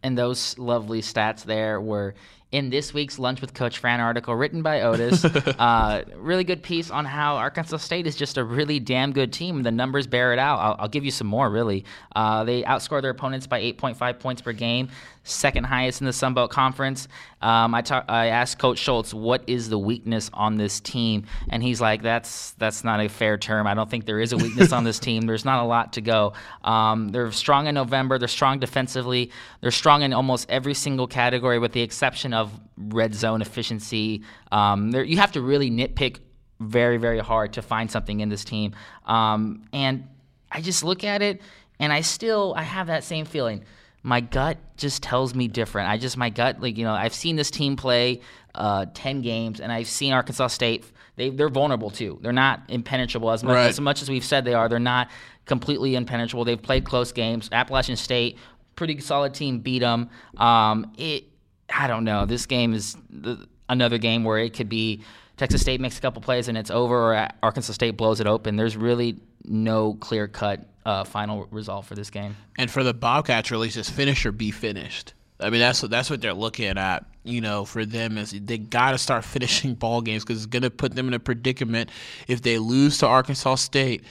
And 0.02 0.16
those 0.18 0.58
lovely 0.58 1.00
stats 1.00 1.44
there 1.44 1.80
were 1.80 2.14
in 2.52 2.68
this 2.68 2.92
week's 2.92 3.18
Lunch 3.18 3.40
with 3.40 3.54
Coach 3.54 3.78
Fran 3.78 3.98
article 3.98 4.36
written 4.36 4.62
by 4.62 4.82
Otis. 4.82 5.24
uh, 5.24 6.02
really 6.16 6.44
good 6.44 6.62
piece 6.62 6.90
on 6.90 7.06
how 7.06 7.36
Arkansas 7.36 7.78
State 7.78 8.06
is 8.06 8.14
just 8.14 8.36
a 8.36 8.44
really 8.44 8.78
damn 8.78 9.12
good 9.12 9.32
team. 9.32 9.62
The 9.62 9.70
numbers 9.70 10.06
bear 10.06 10.34
it 10.34 10.38
out. 10.38 10.58
I'll, 10.58 10.76
I'll 10.80 10.88
give 10.88 11.04
you 11.04 11.10
some 11.10 11.26
more, 11.26 11.48
really. 11.48 11.84
Uh, 12.14 12.44
they 12.44 12.62
outscore 12.62 13.00
their 13.00 13.10
opponents 13.10 13.46
by 13.46 13.60
8.5 13.62 14.20
points 14.20 14.42
per 14.42 14.52
game 14.52 14.90
second 15.24 15.64
highest 15.64 16.00
in 16.00 16.06
the 16.06 16.12
Sun 16.12 16.34
Belt 16.34 16.50
Conference. 16.50 17.08
Um, 17.40 17.74
I, 17.74 17.82
talk, 17.82 18.04
I 18.08 18.26
asked 18.26 18.58
Coach 18.58 18.78
Schultz, 18.78 19.14
"What 19.14 19.44
is 19.46 19.68
the 19.68 19.78
weakness 19.78 20.30
on 20.32 20.56
this 20.56 20.80
team?" 20.80 21.24
And 21.48 21.62
he's 21.62 21.80
like, 21.80 22.02
"That's 22.02 22.52
that's 22.52 22.84
not 22.84 23.00
a 23.00 23.08
fair 23.08 23.36
term. 23.38 23.66
I 23.66 23.74
don't 23.74 23.90
think 23.90 24.06
there 24.06 24.20
is 24.20 24.32
a 24.32 24.36
weakness 24.36 24.72
on 24.72 24.84
this 24.84 24.98
team. 24.98 25.22
There's 25.22 25.44
not 25.44 25.62
a 25.62 25.66
lot 25.66 25.94
to 25.94 26.00
go. 26.00 26.32
Um, 26.64 27.08
they're 27.08 27.30
strong 27.32 27.66
in 27.66 27.74
November. 27.74 28.18
They're 28.18 28.28
strong 28.28 28.58
defensively. 28.58 29.30
They're 29.60 29.70
strong 29.70 30.02
in 30.02 30.12
almost 30.12 30.50
every 30.50 30.74
single 30.74 31.06
category, 31.06 31.58
with 31.58 31.72
the 31.72 31.82
exception 31.82 32.34
of 32.34 32.52
red 32.76 33.14
zone 33.14 33.42
efficiency. 33.42 34.22
Um, 34.50 34.94
you 34.94 35.18
have 35.18 35.32
to 35.32 35.40
really 35.40 35.70
nitpick." 35.70 36.18
Very, 36.60 36.96
very 36.96 37.18
hard 37.18 37.54
to 37.54 37.62
find 37.62 37.90
something 37.90 38.20
in 38.20 38.28
this 38.28 38.44
team. 38.44 38.72
Um, 39.04 39.64
and 39.72 40.06
I 40.52 40.60
just 40.60 40.84
look 40.84 41.02
at 41.02 41.20
it 41.20 41.42
and 41.80 41.92
I 41.92 42.02
still 42.02 42.54
I 42.56 42.62
have 42.62 42.86
that 42.86 43.02
same 43.02 43.24
feeling 43.24 43.64
my 44.02 44.20
gut 44.20 44.58
just 44.76 45.02
tells 45.02 45.34
me 45.34 45.48
different. 45.48 45.88
I 45.88 45.98
just 45.98 46.16
my 46.16 46.30
gut 46.30 46.60
like 46.60 46.76
you 46.76 46.84
know 46.84 46.92
I've 46.92 47.14
seen 47.14 47.36
this 47.36 47.50
team 47.50 47.76
play 47.76 48.20
uh, 48.54 48.86
ten 48.94 49.22
games 49.22 49.60
and 49.60 49.70
I've 49.72 49.86
seen 49.86 50.12
Arkansas 50.12 50.48
State. 50.48 50.84
They 51.16 51.30
they're 51.30 51.48
vulnerable 51.48 51.90
too. 51.90 52.18
They're 52.22 52.32
not 52.32 52.62
impenetrable 52.68 53.30
as 53.30 53.44
much 53.44 53.54
right. 53.54 53.68
as 53.68 53.80
much 53.80 54.02
as 54.02 54.08
we've 54.08 54.24
said 54.24 54.44
they 54.44 54.54
are. 54.54 54.68
They're 54.68 54.78
not 54.78 55.10
completely 55.46 55.94
impenetrable. 55.94 56.44
They've 56.44 56.60
played 56.60 56.84
close 56.84 57.12
games. 57.12 57.48
Appalachian 57.52 57.96
State, 57.96 58.38
pretty 58.76 58.98
solid 59.00 59.34
team, 59.34 59.60
beat 59.60 59.80
them. 59.80 60.10
Um, 60.36 60.92
it 60.96 61.24
I 61.72 61.86
don't 61.86 62.04
know. 62.04 62.26
This 62.26 62.46
game 62.46 62.74
is 62.74 62.96
the, 63.08 63.46
another 63.68 63.98
game 63.98 64.24
where 64.24 64.38
it 64.38 64.54
could 64.54 64.68
be 64.68 65.02
Texas 65.42 65.60
State 65.60 65.80
makes 65.80 65.98
a 65.98 66.00
couple 66.00 66.22
plays 66.22 66.46
and 66.46 66.56
it's 66.56 66.70
over, 66.70 67.12
or 67.12 67.28
Arkansas 67.42 67.72
State 67.72 67.96
blows 67.96 68.20
it 68.20 68.28
open. 68.28 68.54
There's 68.54 68.76
really 68.76 69.16
no 69.44 69.94
clear 69.94 70.28
cut 70.28 70.68
uh, 70.86 71.02
final 71.02 71.48
result 71.50 71.84
for 71.84 71.96
this 71.96 72.10
game. 72.10 72.36
And 72.58 72.70
for 72.70 72.84
the 72.84 72.94
Bobcats, 72.94 73.50
really, 73.50 73.68
just 73.68 73.90
finish 73.90 74.24
or 74.24 74.30
be 74.30 74.52
finished. 74.52 75.14
I 75.40 75.50
mean, 75.50 75.58
that's 75.58 75.82
what 75.82 75.90
that's 75.90 76.08
what 76.08 76.20
they're 76.20 76.32
looking 76.32 76.78
at. 76.78 77.06
You 77.24 77.40
know, 77.40 77.64
for 77.64 77.84
them 77.84 78.18
is 78.18 78.30
they 78.30 78.56
got 78.56 78.92
to 78.92 78.98
start 78.98 79.24
finishing 79.34 79.74
ball 79.74 80.00
games 80.00 80.22
because 80.22 80.44
it's 80.44 80.46
going 80.46 80.62
to 80.62 80.70
put 80.70 80.94
them 80.94 81.08
in 81.08 81.14
a 81.14 81.18
predicament 81.18 81.90
if 82.28 82.42
they 82.42 82.58
lose 82.58 82.98
to 82.98 83.08
Arkansas 83.08 83.56
State 83.56 84.04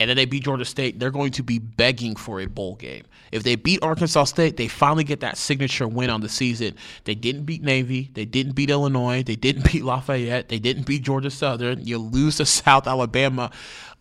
and 0.00 0.08
then 0.08 0.16
they 0.16 0.24
beat 0.24 0.44
Georgia 0.44 0.64
State. 0.64 0.98
They're 0.98 1.10
going 1.10 1.32
to 1.32 1.42
be 1.42 1.58
begging 1.58 2.16
for 2.16 2.40
a 2.40 2.46
bowl 2.46 2.76
game. 2.76 3.04
If 3.32 3.42
they 3.42 3.56
beat 3.56 3.82
Arkansas 3.82 4.24
State, 4.24 4.56
they 4.56 4.68
finally 4.68 5.04
get 5.04 5.20
that 5.20 5.36
signature 5.36 5.88
win 5.88 6.10
on 6.10 6.20
the 6.20 6.28
season. 6.28 6.74
They 7.04 7.14
didn't 7.14 7.44
beat 7.44 7.62
Navy. 7.62 8.10
They 8.14 8.24
didn't 8.24 8.52
beat 8.52 8.70
Illinois. 8.70 9.22
They 9.22 9.36
didn't 9.36 9.70
beat 9.72 9.84
Lafayette. 9.84 10.48
They 10.48 10.58
didn't 10.58 10.86
beat 10.86 11.02
Georgia 11.02 11.30
Southern. 11.30 11.84
You 11.84 11.98
lose 11.98 12.36
to 12.36 12.46
South 12.46 12.86
Alabama. 12.86 13.50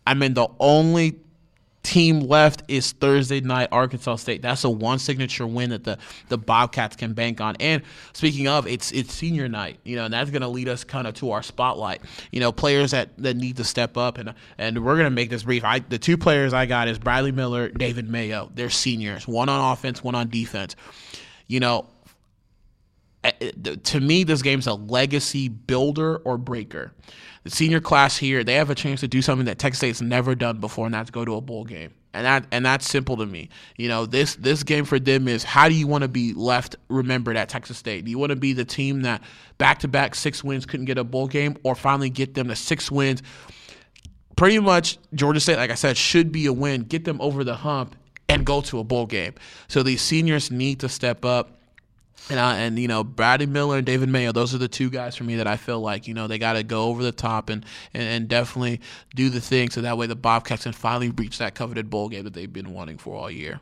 I 0.06 0.13
mean, 0.13 0.34
the 0.36 0.48
only 0.60 1.20
team 1.88 2.20
left 2.20 2.63
is 2.67 2.91
Thursday 2.91 3.39
night 3.39 3.70
Arkansas 3.72 4.17
State. 4.17 4.41
That's 4.41 4.65
a 4.65 4.70
one 4.70 5.00
signature 5.00 5.48
win 5.48 5.70
that 5.70 5.86
the 5.86 5.98
the 6.27 6.38
Bobcats 6.38 6.98
can 6.98 7.13
bank 7.13 7.39
on. 7.39 7.56
And 7.62 7.82
speaking 8.12 8.50
of, 8.50 8.67
it's 8.67 8.91
it's 8.91 9.13
senior 9.13 9.48
night, 9.48 9.79
you 9.86 9.96
know, 9.96 10.03
and 10.03 10.13
that's 10.13 10.29
going 10.29 10.41
to 10.41 10.50
lead 10.50 10.67
us 10.67 10.84
kind 10.84 11.08
of 11.08 11.13
to 11.15 11.32
our 11.32 11.41
spotlight. 11.41 12.01
You 12.32 12.41
know, 12.41 12.51
players 12.51 12.91
that, 12.91 13.17
that 13.20 13.38
need 13.38 13.56
to 13.58 13.63
step 13.63 13.96
up, 13.96 14.17
and 14.17 14.34
and 14.57 14.83
we're 14.83 14.96
going 14.96 15.05
to 15.05 15.09
make 15.09 15.29
this 15.29 15.44
brief. 15.44 15.64
I 15.64 15.79
the 15.79 15.98
two 15.98 16.18
players 16.18 16.53
I 16.53 16.66
got 16.66 16.90
is 16.90 17.00
Bradley 17.00 17.31
Miller, 17.31 17.70
David 17.70 18.09
Mayo. 18.09 18.51
They're 18.53 18.70
seniors, 18.70 19.25
one 19.25 19.48
on 19.48 19.72
offense, 19.72 20.03
one 20.03 20.14
on 20.14 20.27
defense. 20.29 20.75
You 21.48 21.62
know, 21.62 21.88
Eh, 23.27 23.51
eh, 23.66 23.75
to 23.83 24.00
me, 24.00 24.24
this 24.24 24.42
game's 24.42 24.68
a 24.68 24.74
legacy 24.74 25.50
builder 25.50 26.18
or 26.18 26.37
breaker 26.37 26.94
the 27.50 27.55
senior 27.55 27.79
class 27.79 28.18
here, 28.18 28.44
they 28.44 28.55
have 28.55 28.70
a 28.70 28.75
chance 28.75 29.00
to 29.00 29.07
do 29.07 29.22
something 29.22 29.46
that 29.46 29.57
Texas 29.57 29.79
State's 29.79 30.01
never 30.01 30.35
done 30.35 30.59
before, 30.59 30.85
and 30.85 30.94
that's 30.94 31.09
go 31.09 31.24
to 31.24 31.35
a 31.35 31.42
bowl 31.42 31.63
game. 31.63 31.94
And 32.13 32.25
that 32.25 32.46
and 32.51 32.66
that's 32.66 32.90
simple 32.90 33.16
to 33.18 33.25
me. 33.25 33.50
You 33.77 33.87
know, 33.87 34.05
this 34.05 34.35
this 34.35 34.63
game 34.63 34.85
for 34.85 35.00
them 35.00 35.27
is 35.27 35.44
how 35.44 35.70
do 35.70 35.75
you 35.75 35.87
want 35.87 36.01
to 36.01 36.07
be 36.07 36.33
left 36.33 36.75
remembered 36.90 37.37
at 37.37 37.48
Texas 37.48 37.77
State? 37.77 38.05
Do 38.05 38.11
you 38.11 38.18
want 38.18 38.31
to 38.31 38.35
be 38.35 38.53
the 38.53 38.66
team 38.66 39.01
that 39.03 39.22
back 39.57 39.79
to 39.79 39.87
back 39.87 40.16
six 40.16 40.44
wins 40.44 40.66
couldn't 40.66 40.87
get 40.87 40.98
a 40.98 41.03
bowl 41.03 41.27
game, 41.27 41.57
or 41.63 41.74
finally 41.75 42.09
get 42.09 42.33
them 42.33 42.50
to 42.50 42.55
six 42.55 42.92
wins? 42.92 43.24
Pretty 44.35 44.59
much, 44.59 44.98
Georgia 45.13 45.40
State, 45.40 45.57
like 45.57 45.72
I 45.72 45.75
said, 45.75 45.96
should 45.96 46.31
be 46.31 46.48
a 46.48 46.53
win. 46.53 46.81
Get 46.81 47.05
them 47.05 47.22
over 47.22 47.44
the 47.44 47.55
hump 47.55 47.96
and 48.27 48.46
go 48.46 48.61
to 48.61 48.79
a 48.79 48.83
bowl 48.83 49.05
game. 49.05 49.33
So 49.68 49.83
these 49.83 50.01
seniors 50.01 50.51
need 50.51 50.81
to 50.81 50.90
step 50.90 51.24
up 51.24 51.56
and 52.30 52.40
I, 52.40 52.60
and 52.60 52.77
you 52.77 52.88
know 52.88 53.03
Bradley 53.03 53.46
Miller 53.46 53.77
and 53.77 53.86
David 53.86 54.10
Mayo, 54.10 54.32
those 54.32 54.53
are 54.53 54.58
the 54.58 54.68
two 54.68 54.90
guys 54.90 55.16
for 55.16 55.24
me 55.24 55.36
that 55.38 55.48
I 55.48 55.58
feel 55.58 55.80
like 55.80 56.08
you 56.08 56.14
know 56.14 56.27
they 56.27 56.38
got 56.38 56.53
to 56.53 56.64
go 56.64 56.86
over 56.86 57.03
the 57.03 57.12
top 57.12 57.50
and, 57.50 57.66
and 57.94 58.03
and 58.03 58.27
definitely 58.27 58.82
do 59.16 59.30
the 59.30 59.42
thing 59.42 59.70
so 59.70 59.82
that 59.82 59.98
way 59.98 60.08
the 60.08 60.16
Bobcats 60.16 60.64
can 60.64 60.74
finally 60.74 61.10
reach 61.12 61.38
that 61.38 61.56
coveted 61.56 61.90
bowl 61.90 62.10
game 62.10 62.24
that 62.24 62.34
they've 62.34 62.51
been 62.51 62.74
wanting 62.74 62.98
for 62.98 63.16
all 63.16 63.32
year. 63.32 63.60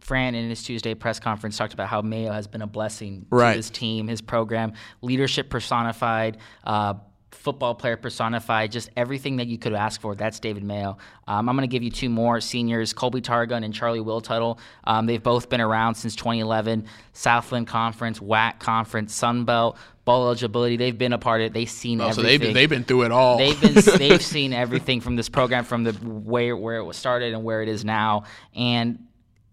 Fran 0.00 0.36
in 0.36 0.48
his 0.48 0.62
Tuesday 0.62 0.94
press 0.94 1.18
conference 1.18 1.56
talked 1.56 1.74
about 1.74 1.88
how 1.88 2.00
Mayo 2.00 2.30
has 2.30 2.46
been 2.46 2.62
a 2.62 2.66
blessing 2.66 3.26
right. 3.28 3.52
to 3.52 3.56
his 3.56 3.70
team, 3.70 4.06
his 4.06 4.20
program, 4.20 4.72
leadership 5.02 5.50
personified. 5.50 6.38
Uh, 6.62 6.94
football 7.36 7.74
player 7.74 7.96
personified, 7.96 8.72
just 8.72 8.90
everything 8.96 9.36
that 9.36 9.46
you 9.46 9.58
could 9.58 9.72
ask 9.72 10.00
for. 10.00 10.14
That's 10.14 10.40
David 10.40 10.64
Mayo. 10.64 10.98
Um, 11.28 11.48
I'm 11.48 11.56
going 11.56 11.68
to 11.68 11.72
give 11.72 11.82
you 11.82 11.90
two 11.90 12.08
more 12.08 12.40
seniors, 12.40 12.92
Colby 12.92 13.20
Targun 13.20 13.64
and 13.64 13.72
Charlie 13.72 14.00
Will 14.00 14.20
Tuttle. 14.20 14.58
Um, 14.84 15.06
they've 15.06 15.22
both 15.22 15.48
been 15.48 15.60
around 15.60 15.94
since 15.94 16.16
2011. 16.16 16.86
Southland 17.12 17.66
Conference, 17.66 18.18
WAC 18.18 18.58
Conference, 18.58 19.14
Sun 19.14 19.44
Belt, 19.44 19.78
ball 20.04 20.24
eligibility. 20.24 20.76
They've 20.76 20.96
been 20.96 21.12
a 21.12 21.18
part 21.18 21.40
of 21.40 21.46
it. 21.46 21.52
They've 21.52 21.70
seen 21.70 22.00
oh, 22.00 22.08
everything. 22.08 22.22
So 22.24 22.28
they've 22.28 22.40
been, 22.40 22.54
they've 22.54 22.70
been 22.70 22.84
through 22.84 23.02
it 23.02 23.12
all. 23.12 23.38
They've 23.38 23.60
been 23.60 23.74
they've 23.98 24.22
seen 24.22 24.52
everything 24.52 25.00
from 25.00 25.16
this 25.16 25.28
program, 25.28 25.64
from 25.64 25.84
the 25.84 25.96
way 26.02 26.52
where 26.52 26.76
it 26.76 26.84
was 26.84 26.96
started 26.96 27.34
and 27.34 27.44
where 27.44 27.62
it 27.62 27.68
is 27.68 27.84
now, 27.84 28.24
and 28.54 28.98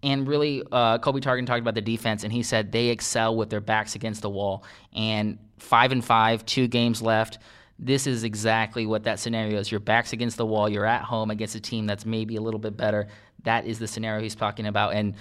and 0.04 0.28
really, 0.28 0.62
uh, 0.70 0.98
Colby 0.98 1.22
Targun 1.22 1.48
talked 1.48 1.62
about 1.62 1.76
the 1.76 1.82
defense, 1.82 2.26
and 2.26 2.34
he 2.34 2.44
said 2.44 2.74
they 2.74 2.90
excel 2.90 3.38
with 3.38 3.50
their 3.50 3.62
backs 3.62 3.96
against 3.96 4.22
the 4.22 4.30
wall. 4.30 4.66
And 4.94 5.40
five 5.60 5.94
and 5.94 6.04
five, 6.04 6.46
two 6.46 6.68
games 6.68 7.02
left 7.02 7.40
this 7.80 8.08
is 8.08 8.24
exactly 8.24 8.86
what 8.86 9.04
that 9.04 9.20
scenario 9.20 9.60
is. 9.60 9.72
Your 9.72 9.80
back's 9.80 10.14
against 10.14 10.38
the 10.38 10.46
wall. 10.46 10.70
You're 10.70 10.86
at 10.86 11.04
home 11.04 11.32
against 11.32 11.56
a 11.56 11.60
team 11.60 11.86
that's 11.86 12.06
maybe 12.06 12.36
a 12.36 12.42
little 12.42 12.60
bit 12.60 12.78
better. 12.78 13.08
That 13.44 13.66
is 13.66 13.80
the 13.80 13.88
scenario 13.88 14.22
he's 14.22 14.36
talking 14.36 14.68
about, 14.68 14.94
and 14.94 15.16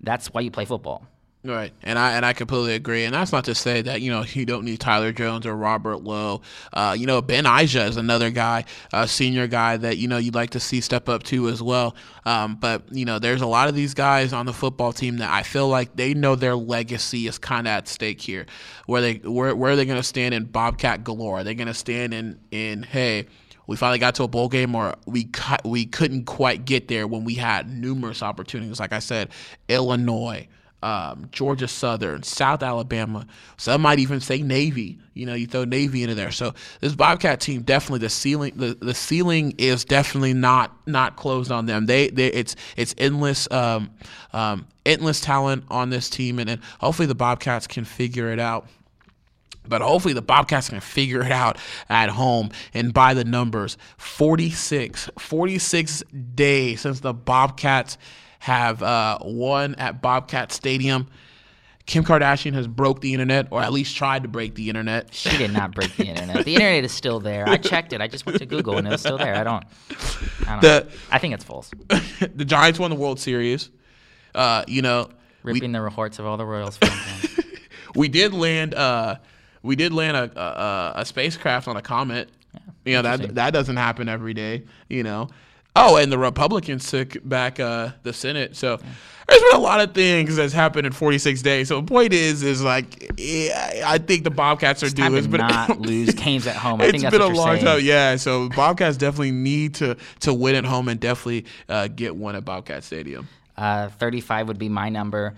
that's 0.00 0.28
why 0.32 0.40
you 0.40 0.50
play 0.50 0.64
football. 0.64 1.06
Right, 1.46 1.72
and 1.84 1.96
I 1.96 2.16
and 2.16 2.26
I 2.26 2.32
completely 2.32 2.74
agree. 2.74 3.04
And 3.04 3.14
that's 3.14 3.30
not 3.30 3.44
to 3.44 3.54
say 3.54 3.80
that 3.82 4.00
you 4.00 4.10
know 4.10 4.24
you 4.28 4.44
don't 4.44 4.64
need 4.64 4.80
Tyler 4.80 5.12
Jones 5.12 5.46
or 5.46 5.54
Robert 5.54 5.98
Lowe. 5.98 6.42
Uh, 6.72 6.96
you 6.98 7.06
know 7.06 7.22
Ben 7.22 7.44
Ija 7.44 7.88
is 7.88 7.96
another 7.96 8.30
guy, 8.30 8.64
a 8.92 9.06
senior 9.06 9.46
guy 9.46 9.76
that 9.76 9.96
you 9.96 10.08
know 10.08 10.16
you'd 10.16 10.34
like 10.34 10.50
to 10.50 10.60
see 10.60 10.80
step 10.80 11.08
up 11.08 11.22
to 11.24 11.48
as 11.48 11.62
well. 11.62 11.94
Um, 12.24 12.56
but 12.56 12.82
you 12.90 13.04
know 13.04 13.20
there's 13.20 13.42
a 13.42 13.46
lot 13.46 13.68
of 13.68 13.76
these 13.76 13.94
guys 13.94 14.32
on 14.32 14.46
the 14.46 14.52
football 14.52 14.92
team 14.92 15.18
that 15.18 15.30
I 15.30 15.44
feel 15.44 15.68
like 15.68 15.94
they 15.94 16.14
know 16.14 16.34
their 16.34 16.56
legacy 16.56 17.28
is 17.28 17.38
kind 17.38 17.68
of 17.68 17.70
at 17.70 17.86
stake 17.86 18.20
here. 18.20 18.46
Where 18.86 19.00
they 19.00 19.14
where 19.18 19.54
where 19.54 19.72
are 19.72 19.76
they 19.76 19.86
going 19.86 20.00
to 20.00 20.02
stand 20.02 20.34
in 20.34 20.46
Bobcat 20.46 21.04
galore? 21.04 21.38
Are 21.38 21.44
they 21.44 21.54
going 21.54 21.68
to 21.68 21.74
stand 21.74 22.12
in 22.12 22.40
in 22.50 22.82
hey? 22.82 23.26
we 23.68 23.74
finally 23.74 23.98
got 23.98 24.14
to 24.14 24.22
a 24.22 24.28
bowl 24.28 24.48
game 24.48 24.76
or 24.76 24.94
we 25.06 25.24
cu- 25.24 25.56
we 25.64 25.86
couldn't 25.86 26.24
quite 26.24 26.64
get 26.64 26.86
there 26.86 27.04
when 27.08 27.24
we 27.24 27.34
had 27.34 27.68
numerous 27.68 28.22
opportunities 28.22 28.78
like 28.78 28.92
I 28.92 29.00
said 29.00 29.30
Illinois 29.68 30.46
um, 30.82 31.28
Georgia 31.32 31.68
Southern, 31.68 32.22
South 32.22 32.62
Alabama. 32.62 33.26
Some 33.56 33.82
might 33.82 33.98
even 33.98 34.20
say 34.20 34.42
Navy. 34.42 34.98
You 35.14 35.26
know, 35.26 35.34
you 35.34 35.46
throw 35.46 35.64
Navy 35.64 36.02
into 36.02 36.14
there. 36.14 36.30
So 36.30 36.54
this 36.80 36.94
Bobcat 36.94 37.40
team 37.40 37.62
definitely 37.62 38.00
the 38.00 38.10
ceiling. 38.10 38.52
The, 38.56 38.74
the 38.74 38.94
ceiling 38.94 39.54
is 39.58 39.84
definitely 39.84 40.34
not 40.34 40.76
not 40.86 41.16
closed 41.16 41.50
on 41.50 41.66
them. 41.66 41.86
They, 41.86 42.08
they 42.10 42.26
it's 42.28 42.56
it's 42.76 42.94
endless 42.98 43.50
um, 43.50 43.90
um, 44.32 44.66
endless 44.84 45.20
talent 45.20 45.64
on 45.70 45.90
this 45.90 46.10
team, 46.10 46.38
and, 46.38 46.50
and 46.50 46.62
hopefully 46.78 47.06
the 47.06 47.14
Bobcats 47.14 47.66
can 47.66 47.84
figure 47.84 48.30
it 48.30 48.38
out. 48.38 48.68
But 49.68 49.82
hopefully 49.82 50.14
the 50.14 50.22
Bobcats 50.22 50.68
can 50.68 50.80
figure 50.80 51.22
it 51.22 51.32
out 51.32 51.58
at 51.88 52.10
home 52.10 52.50
and 52.72 52.94
by 52.94 53.14
the 53.14 53.24
numbers. 53.24 53.76
46, 53.96 55.10
46 55.18 56.04
days 56.34 56.82
since 56.82 57.00
the 57.00 57.12
Bobcats 57.12 57.98
have 58.38 58.82
uh, 58.82 59.18
won 59.22 59.74
at 59.76 60.00
Bobcat 60.02 60.52
Stadium. 60.52 61.08
Kim 61.86 62.02
Kardashian 62.02 62.52
has 62.54 62.66
broke 62.66 63.00
the 63.00 63.12
internet, 63.12 63.46
or 63.50 63.62
at 63.62 63.72
least 63.72 63.96
tried 63.96 64.24
to 64.24 64.28
break 64.28 64.56
the 64.56 64.68
internet. 64.68 65.14
She 65.14 65.36
did 65.38 65.52
not 65.52 65.72
break 65.72 65.94
the 65.96 66.06
internet. 66.06 66.44
The 66.44 66.54
internet 66.54 66.84
is 66.84 66.90
still 66.90 67.20
there. 67.20 67.48
I 67.48 67.58
checked 67.58 67.92
it. 67.92 68.00
I 68.00 68.08
just 68.08 68.26
went 68.26 68.38
to 68.38 68.46
Google 68.46 68.76
and 68.76 68.88
it 68.88 68.90
was 68.90 69.00
still 69.00 69.18
there. 69.18 69.36
I 69.36 69.44
don't. 69.44 69.64
I, 70.46 70.50
don't 70.50 70.60
the, 70.62 70.80
know. 70.80 70.96
I 71.12 71.18
think 71.18 71.34
it's 71.34 71.44
false. 71.44 71.70
the 72.34 72.44
Giants 72.44 72.80
won 72.80 72.90
the 72.90 72.96
World 72.96 73.20
Series. 73.20 73.70
Uh, 74.34 74.64
you 74.66 74.82
know, 74.82 75.08
ripping 75.44 75.70
we, 75.70 75.72
the 75.72 75.80
reports 75.80 76.18
of 76.18 76.26
all 76.26 76.36
the 76.36 76.44
Royals 76.44 76.78
we 77.94 78.08
did 78.08 78.34
land. 78.34 78.74
Uh, 78.74 79.16
we 79.62 79.76
did 79.76 79.92
land 79.92 80.16
a, 80.16 80.40
a, 80.40 80.92
a 81.00 81.04
spacecraft 81.06 81.68
on 81.68 81.76
a 81.76 81.82
comet. 81.82 82.30
you 82.84 82.94
know 82.94 83.02
that 83.02 83.36
that 83.36 83.52
doesn't 83.52 83.76
happen 83.76 84.08
every 84.08 84.34
day. 84.34 84.64
You 84.88 85.04
know. 85.04 85.28
Oh, 85.76 85.96
and 85.96 86.10
the 86.10 86.18
Republicans 86.18 86.90
took 86.90 87.16
back 87.28 87.60
uh, 87.60 87.90
the 88.02 88.12
Senate. 88.12 88.56
So 88.56 88.78
there's 89.28 89.42
been 89.42 89.54
a 89.54 89.58
lot 89.58 89.80
of 89.80 89.92
things 89.92 90.36
that's 90.36 90.52
happened 90.52 90.86
in 90.86 90.92
46 90.92 91.42
days. 91.42 91.68
So 91.68 91.80
the 91.80 91.86
point 91.86 92.12
is, 92.12 92.42
is 92.42 92.62
like 92.62 93.12
yeah, 93.18 93.82
I 93.86 93.98
think 93.98 94.24
the 94.24 94.30
Bobcats 94.30 94.82
are 94.82 94.90
due. 94.90 95.20
to 95.20 95.28
not 95.38 95.80
lose 95.80 96.14
games 96.14 96.46
at 96.46 96.56
home. 96.56 96.80
I 96.80 96.84
It's 96.84 96.92
think 96.92 97.02
that's 97.02 97.12
been 97.12 97.22
a 97.22 97.28
long 97.28 97.56
saying. 97.56 97.64
time, 97.64 97.80
yeah. 97.82 98.16
So 98.16 98.48
Bobcats 98.50 98.96
definitely 98.96 99.32
need 99.32 99.74
to 99.76 99.96
to 100.20 100.32
win 100.32 100.54
at 100.54 100.64
home 100.64 100.88
and 100.88 100.98
definitely 100.98 101.44
uh, 101.68 101.88
get 101.88 102.16
one 102.16 102.36
at 102.36 102.44
Bobcat 102.44 102.82
Stadium. 102.84 103.28
Uh, 103.56 103.88
35 103.88 104.48
would 104.48 104.58
be 104.58 104.68
my 104.68 104.88
number. 104.88 105.34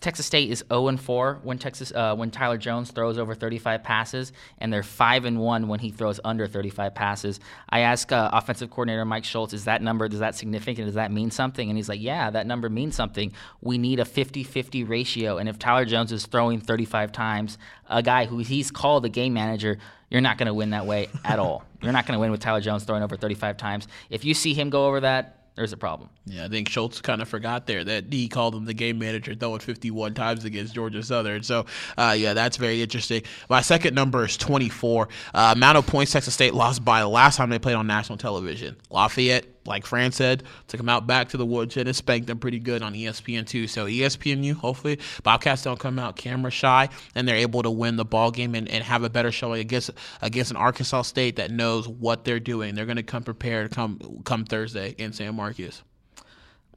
Texas 0.00 0.26
State 0.26 0.50
is 0.50 0.64
0 0.68 0.88
and 0.88 1.00
4 1.00 1.40
when 1.42 1.58
Texas 1.58 1.92
uh, 1.94 2.14
when 2.14 2.30
Tyler 2.30 2.56
Jones 2.56 2.90
throws 2.90 3.18
over 3.18 3.34
35 3.34 3.82
passes, 3.82 4.32
and 4.58 4.72
they're 4.72 4.82
5 4.82 5.24
and 5.26 5.40
1 5.40 5.68
when 5.68 5.80
he 5.80 5.90
throws 5.90 6.18
under 6.24 6.46
35 6.46 6.94
passes. 6.94 7.40
I 7.68 7.80
ask 7.80 8.10
uh, 8.10 8.30
offensive 8.32 8.70
coordinator 8.70 9.04
Mike 9.04 9.24
Schultz, 9.24 9.52
is 9.52 9.64
that 9.64 9.82
number 9.82 10.08
does 10.08 10.20
that 10.20 10.34
significant? 10.34 10.86
Does 10.86 10.94
that 10.94 11.12
mean 11.12 11.30
something? 11.30 11.68
And 11.68 11.76
he's 11.76 11.88
like, 11.88 12.00
yeah, 12.00 12.30
that 12.30 12.46
number 12.46 12.70
means 12.70 12.96
something. 12.96 13.32
We 13.60 13.78
need 13.78 14.00
a 14.00 14.04
50-50 14.04 14.88
ratio, 14.88 15.38
and 15.38 15.48
if 15.48 15.58
Tyler 15.58 15.84
Jones 15.84 16.12
is 16.12 16.26
throwing 16.26 16.60
35 16.60 17.12
times, 17.12 17.58
a 17.88 18.02
guy 18.02 18.24
who 18.24 18.38
he's 18.38 18.70
called 18.70 19.04
a 19.04 19.08
game 19.08 19.34
manager. 19.34 19.78
You're 20.10 20.20
not 20.20 20.38
going 20.38 20.48
to 20.48 20.54
win 20.54 20.70
that 20.70 20.86
way 20.86 21.08
at 21.24 21.38
all. 21.38 21.62
You're 21.80 21.92
not 21.92 22.04
going 22.04 22.16
to 22.16 22.20
win 22.20 22.32
with 22.32 22.40
Tyler 22.40 22.60
Jones 22.60 22.82
throwing 22.82 23.04
over 23.04 23.16
35 23.16 23.56
times. 23.56 23.86
If 24.10 24.24
you 24.24 24.34
see 24.34 24.54
him 24.54 24.68
go 24.68 24.86
over 24.86 25.00
that, 25.00 25.39
there's 25.56 25.72
a 25.72 25.76
problem. 25.76 26.08
Yeah, 26.26 26.44
I 26.44 26.48
think 26.48 26.68
Schultz 26.68 27.00
kind 27.00 27.20
of 27.20 27.28
forgot 27.28 27.66
there 27.66 27.84
that 27.84 28.12
he 28.12 28.28
called 28.28 28.54
him 28.54 28.64
the 28.64 28.74
game 28.74 28.98
manager 28.98 29.34
throwing 29.34 29.60
51 29.60 30.14
times 30.14 30.44
against 30.44 30.74
Georgia 30.74 31.02
Southern. 31.02 31.42
So, 31.42 31.66
uh, 31.98 32.14
yeah, 32.16 32.34
that's 32.34 32.56
very 32.56 32.82
interesting. 32.82 33.22
My 33.48 33.60
second 33.60 33.94
number 33.94 34.24
is 34.24 34.36
24. 34.36 35.08
Uh, 35.34 35.52
amount 35.54 35.78
of 35.78 35.86
points 35.86 36.12
Texas 36.12 36.34
State 36.34 36.54
lost 36.54 36.84
by 36.84 37.00
the 37.00 37.08
last 37.08 37.36
time 37.36 37.50
they 37.50 37.58
played 37.58 37.74
on 37.74 37.86
national 37.86 38.18
television. 38.18 38.76
Lafayette, 38.90 39.44
like 39.66 39.86
Fran 39.86 40.12
said, 40.12 40.42
took 40.68 40.78
them 40.78 40.88
out 40.88 41.06
back 41.06 41.28
to 41.30 41.36
the 41.36 41.46
woodshed 41.46 41.86
and 41.86 41.96
spanked 41.96 42.26
them 42.26 42.38
pretty 42.38 42.58
good 42.58 42.82
on 42.82 42.94
E 42.94 43.04
ESPN2. 43.04 43.68
So, 43.68 43.86
ESPN, 43.86 44.40
ESPNU, 44.40 44.54
hopefully, 44.54 44.98
Bobcats 45.22 45.62
don't 45.62 45.78
come 45.78 45.98
out 45.98 46.16
camera 46.16 46.50
shy 46.50 46.88
and 47.14 47.26
they're 47.26 47.36
able 47.36 47.62
to 47.62 47.70
win 47.70 47.96
the 47.96 48.04
ball 48.04 48.30
game 48.30 48.54
and, 48.54 48.68
and 48.68 48.84
have 48.84 49.04
a 49.04 49.10
better 49.10 49.32
showing 49.32 49.60
against 49.60 49.90
against 50.22 50.50
an 50.50 50.56
Arkansas 50.56 51.02
State 51.02 51.36
that 51.36 51.50
knows 51.50 51.88
what 51.88 52.24
they're 52.24 52.40
doing. 52.40 52.74
They're 52.74 52.86
going 52.86 52.96
to 52.96 53.02
come 53.02 53.22
prepared 53.22 53.70
come 53.70 54.22
come 54.24 54.44
Thursday 54.44 54.94
in 54.98 55.12
San 55.12 55.34
Marcos. 55.34 55.82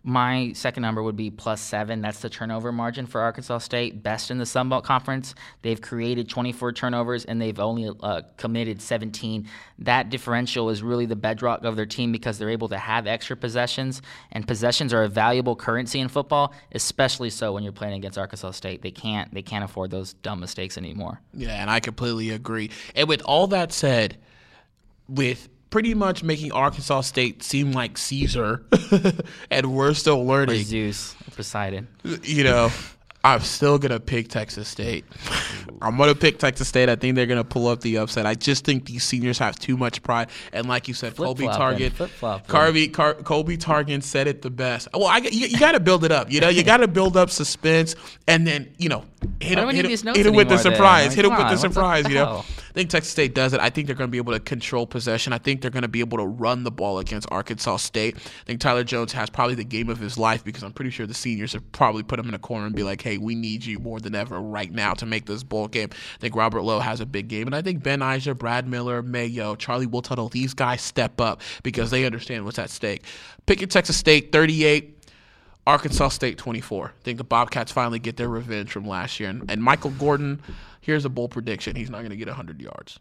My 0.05 0.51
second 0.53 0.81
number 0.81 1.01
would 1.01 1.15
be 1.15 1.31
plus 1.31 1.61
seven. 1.61 2.01
That's 2.01 2.19
the 2.19 2.29
turnover 2.29 2.73
margin 2.73 3.05
for 3.05 3.21
Arkansas 3.21 3.59
State, 3.59 4.03
best 4.03 4.31
in 4.31 4.37
the 4.37 4.45
Sun 4.45 4.67
Belt 4.67 4.83
Conference. 4.83 5.33
They've 5.61 5.79
created 5.79 6.27
24 6.27 6.73
turnovers 6.73 7.23
and 7.23 7.41
they've 7.41 7.57
only 7.57 7.89
uh, 8.01 8.23
committed 8.35 8.81
17. 8.81 9.47
That 9.79 10.09
differential 10.09 10.69
is 10.69 10.83
really 10.83 11.05
the 11.05 11.15
bedrock 11.15 11.63
of 11.63 11.77
their 11.77 11.85
team 11.85 12.11
because 12.11 12.37
they're 12.37 12.49
able 12.49 12.67
to 12.69 12.77
have 12.77 13.07
extra 13.07 13.37
possessions, 13.37 14.01
and 14.33 14.45
possessions 14.45 14.93
are 14.93 15.03
a 15.03 15.09
valuable 15.09 15.55
currency 15.55 16.01
in 16.01 16.09
football, 16.09 16.53
especially 16.73 17.29
so 17.29 17.53
when 17.53 17.63
you're 17.63 17.71
playing 17.71 17.93
against 17.93 18.17
Arkansas 18.17 18.51
State. 18.51 18.81
They 18.81 18.91
can't 18.91 19.33
they 19.33 19.41
can't 19.41 19.63
afford 19.63 19.89
those 19.89 20.13
dumb 20.13 20.41
mistakes 20.41 20.77
anymore. 20.77 21.21
Yeah, 21.33 21.61
and 21.61 21.69
I 21.69 21.79
completely 21.79 22.31
agree. 22.31 22.71
And 22.93 23.07
with 23.07 23.21
all 23.21 23.47
that 23.47 23.71
said, 23.71 24.17
with 25.07 25.47
pretty 25.73 25.95
much 25.95 26.23
making 26.23 26.51
Arkansas 26.51 27.01
State 27.01 27.41
seem 27.41 27.71
like 27.71 27.97
Caesar, 27.97 28.63
and 29.49 29.75
we're 29.75 29.95
still 29.95 30.19
Or 30.19 30.23
learning, 30.23 30.63
Zeus, 30.63 31.15
or 31.27 31.31
Poseidon. 31.35 31.87
you 32.21 32.43
know, 32.43 32.69
I'm 33.23 33.39
still 33.39 33.79
gonna 33.79 33.99
pick 33.99 34.27
Texas 34.29 34.67
State. 34.67 35.03
I'm 35.81 35.97
gonna 35.97 36.13
pick 36.13 36.37
Texas 36.37 36.67
State. 36.67 36.89
I 36.89 36.95
think 36.95 37.15
they're 37.15 37.25
gonna 37.25 37.43
pull 37.43 37.67
up 37.67 37.81
the 37.81 37.97
upset. 37.97 38.27
I 38.27 38.35
just 38.35 38.65
think 38.65 38.85
these 38.85 39.03
seniors 39.03 39.39
have 39.39 39.57
too 39.57 39.75
much 39.75 40.03
pride. 40.03 40.29
And 40.51 40.67
like 40.67 40.87
you 40.87 40.93
said, 40.93 41.15
Colby 41.15 41.45
Flip-flopping, 41.45 41.89
Target. 41.91 42.47
Carby, 42.47 42.93
Car- 42.93 43.15
Colby 43.15 43.57
Targun 43.57 44.03
said 44.03 44.27
it 44.27 44.43
the 44.43 44.51
best. 44.51 44.89
Well, 44.93 45.07
I, 45.07 45.17
you, 45.17 45.47
you 45.47 45.57
got 45.57 45.71
to 45.71 45.79
build 45.79 46.03
it 46.03 46.11
up. 46.11 46.31
You 46.31 46.39
know, 46.39 46.49
you 46.49 46.61
got 46.61 46.77
to 46.77 46.87
build 46.87 47.17
up 47.17 47.31
suspense, 47.31 47.95
and 48.27 48.45
then 48.45 48.75
you 48.77 48.89
know, 48.89 49.05
hit 49.39 49.57
him, 49.57 49.69
hit 49.69 49.85
him, 49.85 50.13
hit 50.13 50.25
him 50.27 50.35
with 50.35 50.49
the 50.49 50.59
surprise. 50.59 51.07
Like, 51.07 51.15
hit 51.15 51.25
him 51.25 51.31
with 51.35 51.49
the 51.49 51.57
surprise. 51.57 52.07
You 52.07 52.13
know? 52.13 52.45
I 52.73 52.75
think 52.75 52.89
Texas 52.89 53.11
State 53.11 53.35
does 53.35 53.53
it. 53.53 53.59
I 53.59 53.69
think 53.69 53.85
they're 53.85 53.95
going 53.95 54.07
to 54.07 54.11
be 54.11 54.17
able 54.17 54.33
to 54.33 54.39
control 54.39 54.87
possession. 54.87 55.31
I 55.31 55.37
think 55.37 55.61
they're 55.61 55.69
going 55.69 55.83
to 55.83 55.87
be 55.87 55.99
able 55.99 56.17
to 56.17 56.25
run 56.25 56.63
the 56.63 56.71
ball 56.71 56.97
against 56.97 57.27
Arkansas 57.31 57.77
State. 57.77 58.15
I 58.15 58.45
think 58.47 58.59
Tyler 58.59 58.83
Jones 58.83 59.13
has 59.13 59.29
probably 59.29 59.53
the 59.53 59.63
game 59.63 59.89
of 59.89 59.99
his 59.99 60.17
life 60.17 60.43
because 60.43 60.63
I'm 60.63 60.71
pretty 60.73 60.89
sure 60.89 61.05
the 61.05 61.13
seniors 61.13 61.53
have 61.53 61.71
probably 61.71 62.01
put 62.01 62.17
him 62.17 62.27
in 62.27 62.33
a 62.33 62.39
corner 62.39 62.65
and 62.65 62.75
be 62.75 62.81
like, 62.81 63.03
hey, 63.03 63.19
we 63.19 63.35
need 63.35 63.63
you 63.63 63.77
more 63.77 63.99
than 63.99 64.15
ever 64.15 64.41
right 64.41 64.71
now 64.71 64.95
to 64.95 65.05
make 65.05 65.27
this 65.27 65.43
bowl 65.43 65.67
game. 65.67 65.89
I 65.91 66.19
think 66.19 66.35
Robert 66.35 66.63
Lowe 66.63 66.79
has 66.79 66.99
a 66.99 67.05
big 67.05 67.27
game. 67.27 67.45
And 67.45 67.55
I 67.55 67.61
think 67.61 67.83
Ben 67.83 68.01
Iser, 68.01 68.33
Brad 68.33 68.67
Miller, 68.67 69.03
Mayo, 69.03 69.53
Charlie 69.55 69.85
Will 69.85 70.01
Tuttle, 70.01 70.29
these 70.29 70.55
guys 70.55 70.81
step 70.81 71.21
up 71.21 71.41
because 71.61 71.91
they 71.91 72.05
understand 72.05 72.43
what's 72.43 72.57
at 72.57 72.71
stake. 72.71 73.03
Picking 73.45 73.67
Texas 73.67 73.97
State 73.97 74.31
38. 74.31 75.02
Arkansas 75.65 76.09
State 76.09 76.37
24. 76.37 76.87
I 76.87 77.03
think 77.03 77.17
the 77.17 77.23
Bobcats 77.23 77.71
finally 77.71 77.99
get 77.99 78.17
their 78.17 78.29
revenge 78.29 78.71
from 78.71 78.85
last 78.85 79.19
year. 79.19 79.29
And, 79.29 79.49
and 79.49 79.63
Michael 79.63 79.91
Gordon, 79.91 80.41
here's 80.81 81.05
a 81.05 81.09
bold 81.09 81.31
prediction: 81.31 81.75
he's 81.75 81.89
not 81.89 81.99
going 81.99 82.11
to 82.11 82.17
get 82.17 82.27
100 82.27 82.61
yards. 82.61 82.99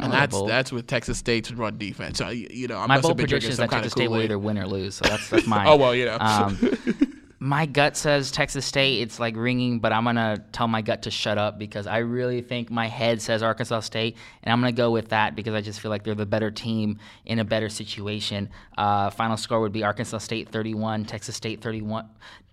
And 0.00 0.12
that's 0.12 0.36
bold. 0.36 0.50
that's 0.50 0.72
with 0.72 0.88
Texas 0.88 1.18
State's 1.18 1.52
run 1.52 1.78
defense. 1.78 2.18
So 2.18 2.28
you 2.28 2.66
know, 2.66 2.78
I 2.78 2.86
My 2.86 3.00
bold 3.00 3.16
prediction 3.16 3.50
is 3.50 3.56
some 3.56 3.64
that 3.64 3.70
kind 3.70 3.84
Texas 3.84 3.92
of 3.92 3.98
State 3.98 4.10
will 4.10 4.22
either 4.22 4.38
win 4.38 4.58
or 4.58 4.66
lose. 4.66 4.96
So 4.96 5.08
that's 5.08 5.28
that's 5.30 5.46
mine. 5.46 5.66
Oh 5.68 5.76
well, 5.76 5.94
you 5.94 6.06
know. 6.06 6.16
Um, 6.18 6.58
my 7.44 7.66
gut 7.66 7.94
says 7.94 8.30
Texas 8.30 8.64
State. 8.64 9.02
It's 9.02 9.20
like 9.20 9.36
ringing, 9.36 9.78
but 9.78 9.92
I'm 9.92 10.04
gonna 10.04 10.42
tell 10.52 10.66
my 10.66 10.80
gut 10.80 11.02
to 11.02 11.10
shut 11.10 11.36
up 11.36 11.58
because 11.58 11.86
I 11.86 11.98
really 11.98 12.40
think 12.40 12.70
my 12.70 12.88
head 12.88 13.20
says 13.20 13.42
Arkansas 13.42 13.80
State, 13.80 14.16
and 14.42 14.50
I'm 14.50 14.60
gonna 14.60 14.72
go 14.72 14.90
with 14.90 15.10
that 15.10 15.36
because 15.36 15.52
I 15.52 15.60
just 15.60 15.80
feel 15.80 15.90
like 15.90 16.04
they're 16.04 16.14
the 16.14 16.24
better 16.24 16.50
team 16.50 16.98
in 17.26 17.40
a 17.40 17.44
better 17.44 17.68
situation. 17.68 18.48
Uh, 18.78 19.10
final 19.10 19.36
score 19.36 19.60
would 19.60 19.72
be 19.72 19.84
Arkansas 19.84 20.18
State 20.18 20.48
31, 20.48 21.04
Texas 21.04 21.36
State 21.36 21.60
31, 21.60 22.08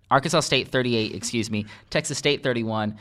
Arkansas 0.09 0.41
State 0.41 0.67
38. 0.67 1.15
Excuse 1.15 1.49
me, 1.49 1.65
Texas 1.89 2.17
State 2.17 2.43
31. 2.43 2.97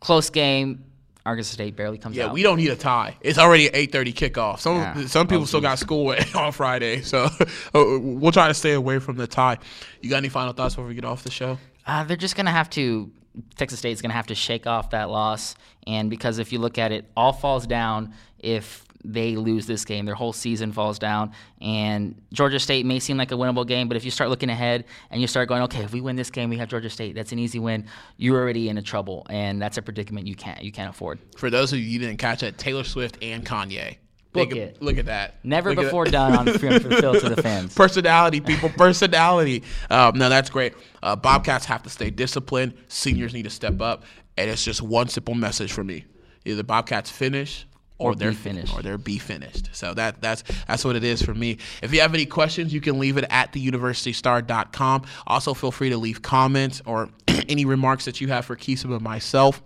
Close 0.00 0.30
game. 0.30 0.82
Arkansas 1.28 1.52
State 1.52 1.76
barely 1.76 1.98
comes 1.98 2.16
yeah, 2.16 2.26
out. 2.26 2.32
we 2.32 2.42
don't 2.42 2.56
need 2.56 2.70
a 2.70 2.76
tie. 2.76 3.16
It's 3.20 3.38
already 3.38 3.68
an 3.68 3.74
8:30 3.74 4.14
kickoff. 4.14 4.60
Some 4.60 4.76
Yeah. 4.76 5.06
some 5.06 5.26
people 5.26 5.46
still 5.46 5.60
got 5.60 5.78
school 5.78 6.14
on 6.34 6.52
Friday, 6.52 7.02
so 7.02 7.24
uh, 7.74 7.98
we'll 8.00 8.32
try 8.32 8.48
to 8.48 8.54
stay 8.54 8.72
away 8.72 8.98
from 8.98 9.16
the 9.16 9.26
tie. 9.26 9.58
You 10.00 10.10
got 10.10 10.16
any 10.16 10.28
final 10.30 10.52
thoughts 10.54 10.74
before 10.74 10.88
we 10.88 10.94
get 10.94 11.04
off 11.04 11.22
the 11.22 11.30
show? 11.30 11.58
Uh, 11.86 12.04
they're 12.04 12.16
just 12.16 12.34
going 12.36 12.46
to 12.46 12.52
have 12.52 12.70
to. 12.70 13.10
Texas 13.56 13.78
State's 13.78 14.02
going 14.02 14.10
to 14.10 14.16
have 14.16 14.26
to 14.28 14.34
shake 14.34 14.66
off 14.66 14.90
that 14.90 15.10
loss, 15.10 15.54
and 15.86 16.10
because 16.10 16.38
if 16.38 16.52
you 16.52 16.58
look 16.58 16.76
at 16.78 16.90
it, 16.90 17.04
all 17.16 17.32
falls 17.32 17.66
down 17.68 18.14
if 18.38 18.84
they 19.04 19.36
lose 19.36 19.66
this 19.66 19.84
game. 19.84 20.04
Their 20.06 20.14
whole 20.14 20.32
season 20.32 20.72
falls 20.72 20.98
down, 20.98 21.32
and 21.60 22.20
Georgia 22.32 22.58
State 22.58 22.84
may 22.84 22.98
seem 22.98 23.16
like 23.16 23.30
a 23.32 23.34
winnable 23.36 23.66
game, 23.66 23.88
but 23.88 23.96
if 23.96 24.04
you 24.04 24.10
start 24.10 24.28
looking 24.30 24.50
ahead 24.50 24.84
and 25.10 25.20
you 25.20 25.26
start 25.26 25.48
going, 25.48 25.62
okay, 25.62 25.84
if 25.84 25.92
we 25.92 26.00
win 26.00 26.16
this 26.16 26.30
game, 26.30 26.50
we 26.50 26.56
have 26.58 26.68
Georgia 26.68 26.90
State. 26.90 27.14
That's 27.14 27.32
an 27.32 27.38
easy 27.38 27.58
win. 27.58 27.86
You're 28.16 28.38
already 28.40 28.68
in 28.68 28.76
a 28.78 28.82
trouble, 28.82 29.26
and 29.30 29.60
that's 29.62 29.78
a 29.78 29.82
predicament 29.82 30.26
you 30.26 30.34
can't 30.34 30.62
you 30.62 30.72
can't 30.72 30.90
afford. 30.90 31.18
For 31.36 31.48
those 31.50 31.72
of 31.72 31.78
you 31.78 31.98
who 32.00 32.06
didn't 32.06 32.18
catch 32.18 32.42
it, 32.42 32.58
Taylor 32.58 32.84
Swift 32.84 33.18
and 33.22 33.46
Kanye. 33.46 33.96
Book 34.32 34.50
Think- 34.50 34.60
it. 34.60 34.82
Look 34.82 34.98
at 34.98 35.06
that. 35.06 35.36
Never 35.42 35.74
Look 35.74 35.86
before 35.86 36.04
that. 36.04 36.10
done 36.10 36.34
on 36.36 36.46
film 36.58 36.78
fulfilled 36.80 37.20
to 37.20 37.30
the 37.30 37.42
fans. 37.42 37.74
personality, 37.74 38.40
people, 38.42 38.68
personality. 38.68 39.62
Um, 39.88 40.18
no, 40.18 40.28
that's 40.28 40.50
great. 40.50 40.74
Uh, 41.02 41.16
Bobcats 41.16 41.64
have 41.64 41.82
to 41.84 41.88
stay 41.90 42.10
disciplined. 42.10 42.74
Seniors 42.88 43.32
need 43.32 43.44
to 43.44 43.50
step 43.50 43.80
up, 43.80 44.02
and 44.36 44.50
it's 44.50 44.62
just 44.62 44.82
one 44.82 45.08
simple 45.08 45.34
message 45.34 45.72
for 45.72 45.82
me: 45.82 46.04
either 46.44 46.62
Bobcats 46.62 47.10
finish. 47.10 47.66
Or, 47.98 48.12
Or 48.12 48.14
they're 48.14 48.32
finished. 48.32 48.72
or 48.74 48.80
they're 48.82 48.96
be 48.96 49.18
finished. 49.18 49.70
So 49.72 49.92
that 49.94 50.20
that's 50.22 50.44
that's 50.68 50.84
what 50.84 50.94
it 50.94 51.02
is 51.02 51.20
for 51.20 51.34
me. 51.34 51.58
If 51.82 51.92
you 51.92 52.00
have 52.00 52.14
any 52.14 52.26
questions, 52.26 52.72
you 52.72 52.80
can 52.80 52.98
leave 53.00 53.16
it 53.16 53.24
at 53.28 53.52
theuniversitystar.com. 53.52 55.02
Also, 55.26 55.52
feel 55.54 55.72
free 55.72 55.90
to 55.90 55.96
leave 55.96 56.22
comments 56.22 56.80
or 56.86 57.08
any 57.48 57.64
remarks 57.64 58.04
that 58.04 58.20
you 58.20 58.28
have 58.28 58.44
for 58.44 58.56
Keesum 58.56 58.92
and 58.94 59.02
myself. 59.02 59.62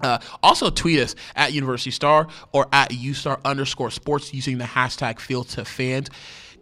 Uh, 0.00 0.18
also 0.42 0.68
tweet 0.70 0.98
us 1.00 1.14
at 1.36 1.52
University 1.52 1.90
Star 1.90 2.26
or 2.52 2.66
at 2.72 2.90
UStar 2.90 3.40
underscore 3.44 3.90
sports 3.90 4.34
using 4.34 4.58
the 4.58 4.64
hashtag 4.64 5.18
field 5.20 5.48
to 5.50 5.64
fans. 5.64 6.10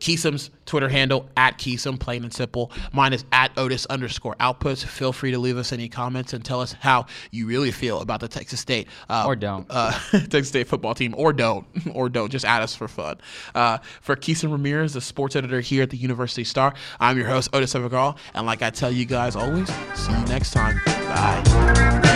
Keesum's 0.00 0.50
Twitter 0.66 0.88
handle 0.88 1.28
at 1.37 1.59
Keesum, 1.59 1.98
plain 1.98 2.22
and 2.24 2.33
simple. 2.33 2.70
Mine 2.92 3.12
is 3.12 3.24
at 3.33 3.57
Otis 3.57 3.87
underscore 3.87 4.35
outputs. 4.37 4.85
Feel 4.85 5.12
free 5.12 5.30
to 5.30 5.38
leave 5.38 5.57
us 5.57 5.72
any 5.72 5.88
comments 5.88 6.33
and 6.33 6.44
tell 6.44 6.61
us 6.61 6.72
how 6.72 7.07
you 7.30 7.46
really 7.46 7.70
feel 7.70 8.00
about 8.00 8.20
the 8.20 8.28
Texas 8.28 8.61
State 8.61 8.88
uh, 9.09 9.24
Or 9.26 9.37
don't. 9.37 9.66
uh, 9.70 9.92
Texas 10.11 10.48
State 10.48 10.68
football 10.68 10.94
team, 10.94 11.14
or 11.16 11.33
don't, 11.33 11.66
or 11.92 12.09
don't. 12.09 12.30
Just 12.30 12.44
add 12.44 12.62
us 12.62 12.74
for 12.74 12.88
fun. 12.88 13.16
Uh, 13.54 13.78
for 14.00 14.16
Keesum 14.16 14.50
Ramirez, 14.52 14.94
the 14.94 15.00
sports 15.00 15.37
editor 15.37 15.61
here 15.61 15.83
at 15.83 15.90
the 15.90 15.96
University 15.98 16.44
Star, 16.44 16.74
I'm 17.00 17.16
your 17.18 17.26
host 17.28 17.50
Otis 17.52 17.74
Evergall, 17.74 18.16
and 18.35 18.46
like 18.46 18.62
I 18.62 18.70
tell 18.70 18.90
you 18.90 19.04
guys 19.04 19.37
always, 19.37 19.68
see 19.94 20.12
you 20.12 20.24
next 20.26 20.52
time. 20.52 20.80
Bye. 20.87 22.11